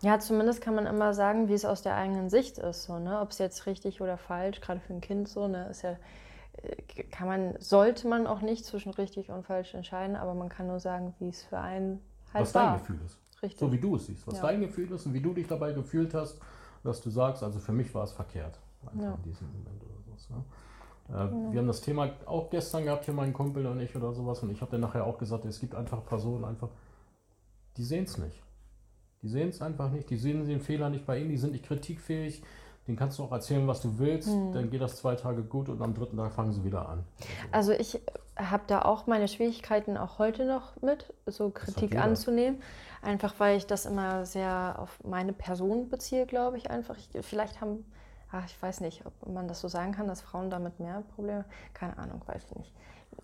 [0.00, 2.84] Ja, zumindest kann man immer sagen, wie es aus der eigenen Sicht ist.
[2.84, 3.20] So, ne?
[3.20, 5.96] Ob es jetzt richtig oder falsch, gerade für ein Kind so, ne, ist ja,
[6.62, 10.66] äh, kann man, sollte man auch nicht zwischen richtig und falsch entscheiden, aber man kann
[10.66, 12.00] nur sagen, wie es für einen
[12.34, 12.74] halt was war.
[12.74, 13.18] Was dein Gefühl ist.
[13.42, 13.60] Richtig.
[13.60, 14.26] So wie du es siehst.
[14.26, 14.42] Was ja.
[14.42, 16.40] dein Gefühl ist und wie du dich dabei gefühlt hast,
[16.82, 18.58] dass du sagst, also für mich war es verkehrt
[18.88, 19.14] einfach ja.
[19.14, 20.30] in diesem Moment oder sowas.
[20.30, 20.44] Ne?
[21.08, 21.52] Äh, ja.
[21.52, 24.50] Wir haben das Thema auch gestern gehabt, hier mein Kumpel und ich oder sowas, und
[24.50, 26.68] ich habe dann nachher auch gesagt, es gibt einfach Personen, einfach,
[27.76, 28.42] die sehen es nicht.
[29.22, 31.66] Die sehen es einfach nicht, die sehen den Fehler nicht bei ihnen, die sind nicht
[31.66, 32.42] kritikfähig,
[32.86, 34.52] den kannst du auch erzählen, was du willst, mhm.
[34.52, 37.04] dann geht das zwei Tage gut und am dritten Tag fangen sie wieder an.
[37.50, 38.00] Also, also ich
[38.36, 42.60] habe da auch meine Schwierigkeiten auch heute noch mit, so Kritik anzunehmen.
[43.02, 46.96] Einfach weil ich das immer sehr auf meine Person beziehe, glaube ich einfach.
[46.96, 47.84] Ich, vielleicht haben
[48.32, 51.44] ach, ich weiß nicht, ob man das so sagen kann, dass Frauen damit mehr Probleme,
[51.74, 52.72] keine Ahnung, weiß ich nicht.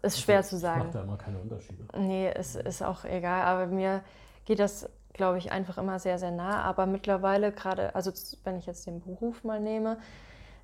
[0.02, 0.84] Ist schwer das zu sagen.
[0.84, 1.84] Macht da immer keine Unterschiede.
[1.96, 4.02] Nee, es ist auch egal, aber mir
[4.44, 6.62] geht das, glaube ich, einfach immer sehr, sehr nah.
[6.62, 8.12] Aber mittlerweile gerade, also
[8.44, 9.98] wenn ich jetzt den Beruf mal nehme,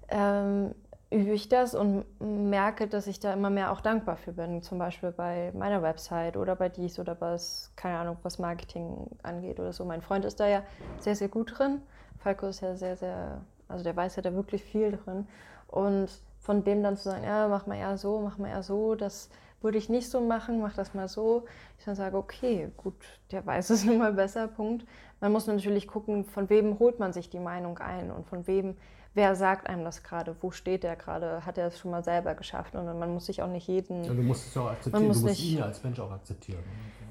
[0.09, 0.74] ähm,
[1.11, 4.62] übe ich das und merke, dass ich da immer mehr auch dankbar für bin.
[4.62, 9.59] Zum Beispiel bei meiner Website oder bei dies oder was, keine Ahnung, was Marketing angeht
[9.61, 9.84] oder so.
[9.84, 10.62] Mein Freund ist da ja
[10.99, 11.80] sehr, sehr gut drin.
[12.18, 15.27] Falco ist ja sehr, sehr also der weiß ja da wirklich viel drin.
[15.69, 16.09] Und
[16.39, 19.29] von dem dann zu sagen, ja, mach mal eher so, mach mal eher so, das
[19.61, 21.45] würde ich nicht so machen, mach das mal so.
[21.79, 22.95] Ich dann sage, okay, gut,
[23.31, 24.87] der weiß es nun mal besser, Punkt.
[25.21, 28.77] Man muss natürlich gucken, von wem holt man sich die Meinung ein und von wem,
[29.14, 32.35] wer sagt einem das gerade, wo steht der gerade, hat er es schon mal selber
[32.35, 34.05] geschafft und man muss sich auch nicht jeden...
[34.05, 36.62] Ja, du musst es auch akzeptieren, du musst nicht, ihn als Mensch auch akzeptieren.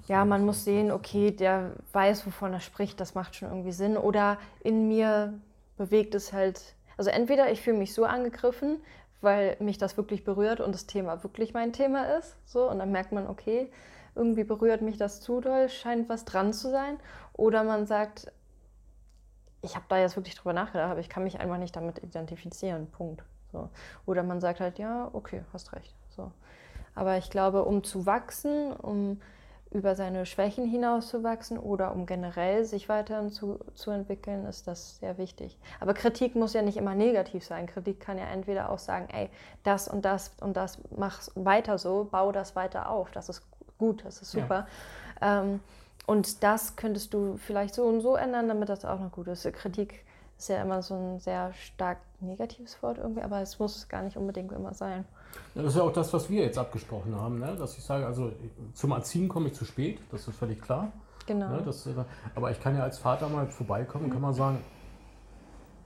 [0.07, 3.97] Ja, man muss sehen, okay, der weiß, wovon er spricht, das macht schon irgendwie Sinn.
[3.97, 5.33] Oder in mir
[5.77, 8.81] bewegt es halt, also entweder ich fühle mich so angegriffen,
[9.21, 12.91] weil mich das wirklich berührt und das Thema wirklich mein Thema ist, so und dann
[12.91, 13.71] merkt man, okay,
[14.15, 16.99] irgendwie berührt mich das zu doll, scheint was dran zu sein,
[17.33, 18.31] oder man sagt,
[19.61, 22.87] ich habe da jetzt wirklich drüber nachgedacht, aber ich kann mich einfach nicht damit identifizieren,
[22.91, 23.23] Punkt.
[23.51, 23.69] So.
[24.05, 25.95] Oder man sagt halt, ja, okay, hast recht.
[26.09, 26.31] So.
[26.95, 29.21] Aber ich glaube, um zu wachsen, um
[29.71, 35.17] über seine Schwächen hinauszuwachsen oder um generell sich weiterhin zu, zu entwickeln, ist das sehr
[35.17, 35.57] wichtig.
[35.79, 37.67] Aber Kritik muss ja nicht immer negativ sein.
[37.67, 39.29] Kritik kann ja entweder auch sagen, ey,
[39.63, 43.43] das und das und das, mach weiter so, bau das weiter auf, das ist
[43.77, 44.67] gut, das ist super.
[45.21, 45.41] Ja.
[45.41, 45.59] Ähm,
[46.05, 49.43] und das könntest du vielleicht so und so ändern, damit das auch noch gut ist.
[49.53, 50.05] Kritik
[50.37, 54.15] ist ja immer so ein sehr stark negatives Wort irgendwie, aber es muss gar nicht
[54.15, 55.05] unbedingt immer sein.
[55.55, 57.55] Das ist ja auch das, was wir jetzt abgesprochen haben, ne?
[57.57, 58.31] dass ich sage, also
[58.73, 60.91] zum Erziehen komme ich zu spät, das ist völlig klar.
[61.25, 61.49] Genau.
[61.49, 61.61] Ne?
[61.65, 61.87] Das,
[62.35, 64.59] aber ich kann ja als Vater mal vorbeikommen, kann man sagen,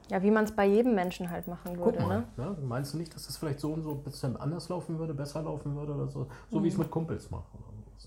[0.09, 1.99] ja, wie man es bei jedem Menschen halt machen würde.
[1.99, 2.25] Guck mal, ne?
[2.35, 5.13] Ja, meinst du nicht, dass das vielleicht so und so ein bisschen anders laufen würde,
[5.13, 6.27] besser laufen würde oder so?
[6.49, 6.63] So mhm.
[6.63, 7.45] wie ich es mit Kumpels mache.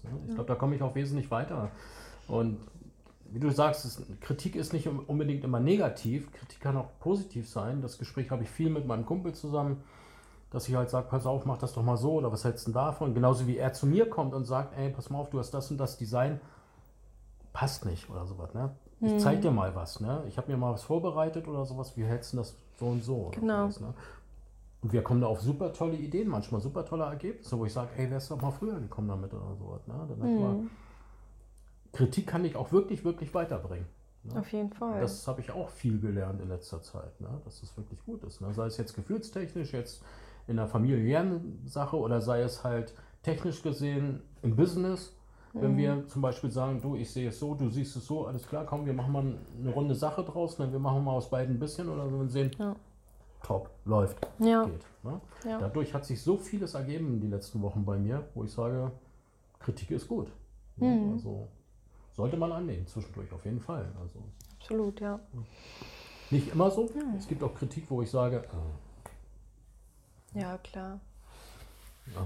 [0.02, 0.10] Ne?
[0.28, 1.70] Ich glaube, da komme ich auch wesentlich weiter.
[2.28, 2.58] Und
[3.30, 6.30] wie du sagst, es, Kritik ist nicht unbedingt immer negativ.
[6.32, 7.80] Kritik kann auch positiv sein.
[7.80, 9.82] Das Gespräch habe ich viel mit meinem Kumpel zusammen
[10.54, 12.70] dass ich halt sage, pass auf, mach das doch mal so oder was hältst du
[12.70, 13.12] denn davon?
[13.12, 15.68] Genauso wie er zu mir kommt und sagt, ey, pass mal auf, du hast das
[15.72, 16.40] und das Design,
[17.52, 18.54] passt nicht oder sowas.
[18.54, 18.70] Ne?
[19.00, 19.18] Ich hm.
[19.18, 19.98] zeig dir mal was.
[19.98, 20.22] Ne?
[20.28, 23.32] Ich habe mir mal was vorbereitet oder sowas, wie hältst du das so und so?
[23.34, 23.66] Genau.
[23.66, 23.94] Was, ne?
[24.82, 27.88] Und wir kommen da auf super tolle Ideen, manchmal super tolle Ergebnisse, wo ich sage,
[27.96, 29.84] ey, wärst du doch mal früher gekommen damit oder sowas.
[29.88, 29.94] Ne?
[30.08, 30.70] Dann hm.
[31.92, 33.86] Kritik kann dich auch wirklich, wirklich weiterbringen.
[34.22, 34.38] Ne?
[34.38, 35.00] Auf jeden Fall.
[35.00, 37.40] Das habe ich auch viel gelernt in letzter Zeit, ne?
[37.44, 38.40] dass das wirklich gut ist.
[38.40, 38.54] Ne?
[38.54, 40.02] Sei es jetzt gefühlstechnisch, jetzt
[40.46, 45.16] in der familiären Sache oder sei es halt technisch gesehen im Business.
[45.52, 45.76] Wenn mhm.
[45.76, 48.66] wir zum Beispiel sagen, du, ich sehe es so, du siehst es so, alles klar,
[48.66, 50.70] komm, wir machen mal eine runde Sache draus, ne?
[50.70, 52.74] wir machen mal aus beiden ein bisschen oder so und sehen, ja.
[53.40, 54.64] top, läuft, ja.
[54.64, 54.84] geht.
[55.04, 55.20] Ne?
[55.46, 55.58] Ja.
[55.60, 58.90] Dadurch hat sich so vieles ergeben in den letzten Wochen bei mir, wo ich sage,
[59.60, 60.26] Kritik ist gut.
[60.76, 60.88] Ne?
[60.88, 61.12] Mhm.
[61.12, 61.46] Also
[62.14, 63.86] sollte man annehmen, zwischendurch auf jeden Fall.
[64.00, 64.18] Also,
[64.58, 65.20] Absolut, ja.
[66.30, 66.88] Nicht immer so.
[67.16, 68.83] Es gibt auch Kritik, wo ich sage, äh,
[70.34, 71.00] ja, klar.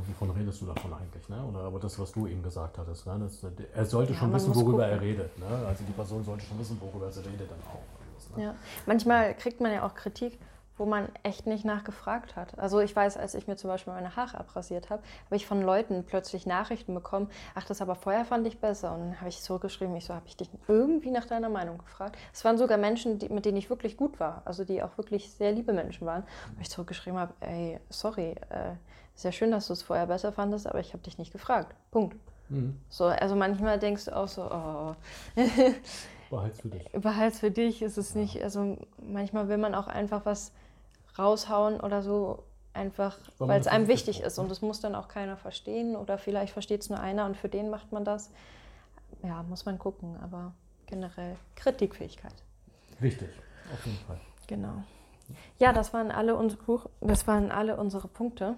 [0.09, 1.29] Wovon redest du davon eigentlich?
[1.29, 1.41] Ne?
[1.45, 3.07] Oder aber das, was du eben gesagt hattest.
[3.07, 3.17] Ne?
[3.21, 3.45] Das,
[3.75, 4.91] er sollte ja, schon wissen, worüber gucken.
[4.91, 5.39] er redet.
[5.39, 5.47] Ne?
[5.47, 8.37] Also die Person sollte schon wissen, worüber sie redet dann auch.
[8.37, 8.45] Ne?
[8.45, 8.55] Ja.
[8.87, 10.39] Manchmal kriegt man ja auch Kritik,
[10.79, 12.59] wo man echt nicht nachgefragt hat.
[12.59, 15.63] Also ich weiß, als ich mir zum Beispiel meine Haare abrasiert habe, habe ich von
[15.63, 18.95] Leuten plötzlich Nachrichten bekommen, ach, das aber vorher fand ich besser.
[18.95, 22.17] Und dann habe ich zurückgeschrieben, ich so, habe ich dich irgendwie nach deiner Meinung gefragt.
[22.33, 25.31] Es waren sogar Menschen, die, mit denen ich wirklich gut war, also die auch wirklich
[25.33, 26.25] sehr liebe Menschen waren.
[26.55, 28.75] Wo ich zurückgeschrieben habe, ey, sorry, äh,
[29.15, 31.75] sehr schön, dass du es vorher besser fandest, aber ich habe dich nicht gefragt.
[31.91, 32.17] Punkt.
[32.49, 32.79] Mhm.
[32.89, 34.95] So, also manchmal denkst du auch so, oh.
[36.31, 36.85] Behalt's für dich.
[36.93, 38.43] Behalt's für dich ist es nicht.
[38.43, 40.53] Also manchmal will man auch einfach was
[41.19, 44.39] raushauen oder so, einfach weil es einem wichtig ist.
[44.39, 47.49] Und das muss dann auch keiner verstehen oder vielleicht versteht es nur einer und für
[47.49, 48.31] den macht man das.
[49.23, 50.53] Ja, muss man gucken, aber
[50.87, 52.35] generell Kritikfähigkeit.
[53.01, 53.29] Wichtig,
[53.73, 54.21] auf jeden Fall.
[54.47, 54.83] Genau.
[55.59, 58.57] Ja, das waren alle unsere, das waren alle unsere Punkte.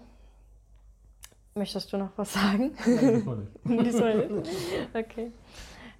[1.55, 2.77] Möchtest du noch was sagen?
[3.65, 4.51] Nein, diesmal nicht.
[4.95, 5.33] Okay.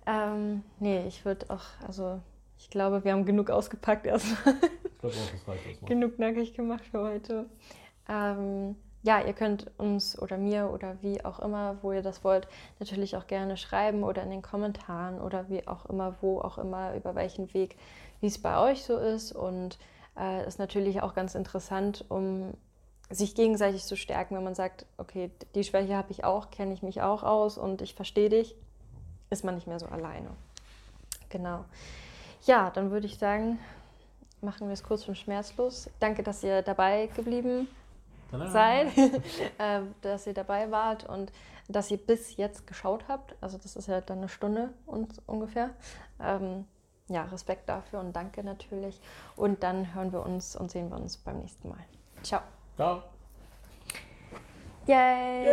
[0.07, 2.21] Ähm, nee, ich würde auch, also
[2.61, 4.55] ich glaube, wir haben genug ausgepackt erstmal.
[4.85, 5.89] Ich glaube auch, das reicht erstmal.
[5.89, 7.47] Genug nackig gemacht für heute.
[8.07, 12.47] Ähm, ja, ihr könnt uns oder mir oder wie auch immer, wo ihr das wollt,
[12.79, 16.95] natürlich auch gerne schreiben oder in den Kommentaren oder wie auch immer, wo auch immer,
[16.95, 17.77] über welchen Weg,
[18.21, 19.33] wie es bei euch so ist.
[19.33, 19.79] Und
[20.19, 22.53] äh, ist natürlich auch ganz interessant, um
[23.09, 26.83] sich gegenseitig zu stärken, wenn man sagt, okay, die Schwäche habe ich auch, kenne ich
[26.83, 28.55] mich auch aus und ich verstehe dich,
[29.31, 30.29] ist man nicht mehr so alleine.
[31.31, 31.65] Genau.
[32.47, 33.59] Ja, dann würde ich sagen,
[34.41, 35.91] machen wir es kurz und schmerzlos.
[36.01, 37.69] Danke, dass ihr dabei geblieben
[38.31, 38.51] Tada.
[38.51, 38.97] seid,
[39.59, 41.33] äh, dass ihr dabei wart und
[41.69, 43.35] dass ihr bis jetzt geschaut habt.
[43.41, 44.71] Also das ist ja dann eine Stunde
[45.27, 45.71] ungefähr.
[46.21, 46.65] Ähm,
[47.09, 49.01] ja, Respekt dafür und danke natürlich.
[49.37, 51.85] Und dann hören wir uns und sehen wir uns beim nächsten Mal.
[52.23, 52.41] Ciao.
[52.77, 53.03] Ciao.
[54.87, 55.45] Yay!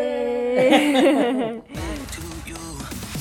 [1.51, 1.61] Yay.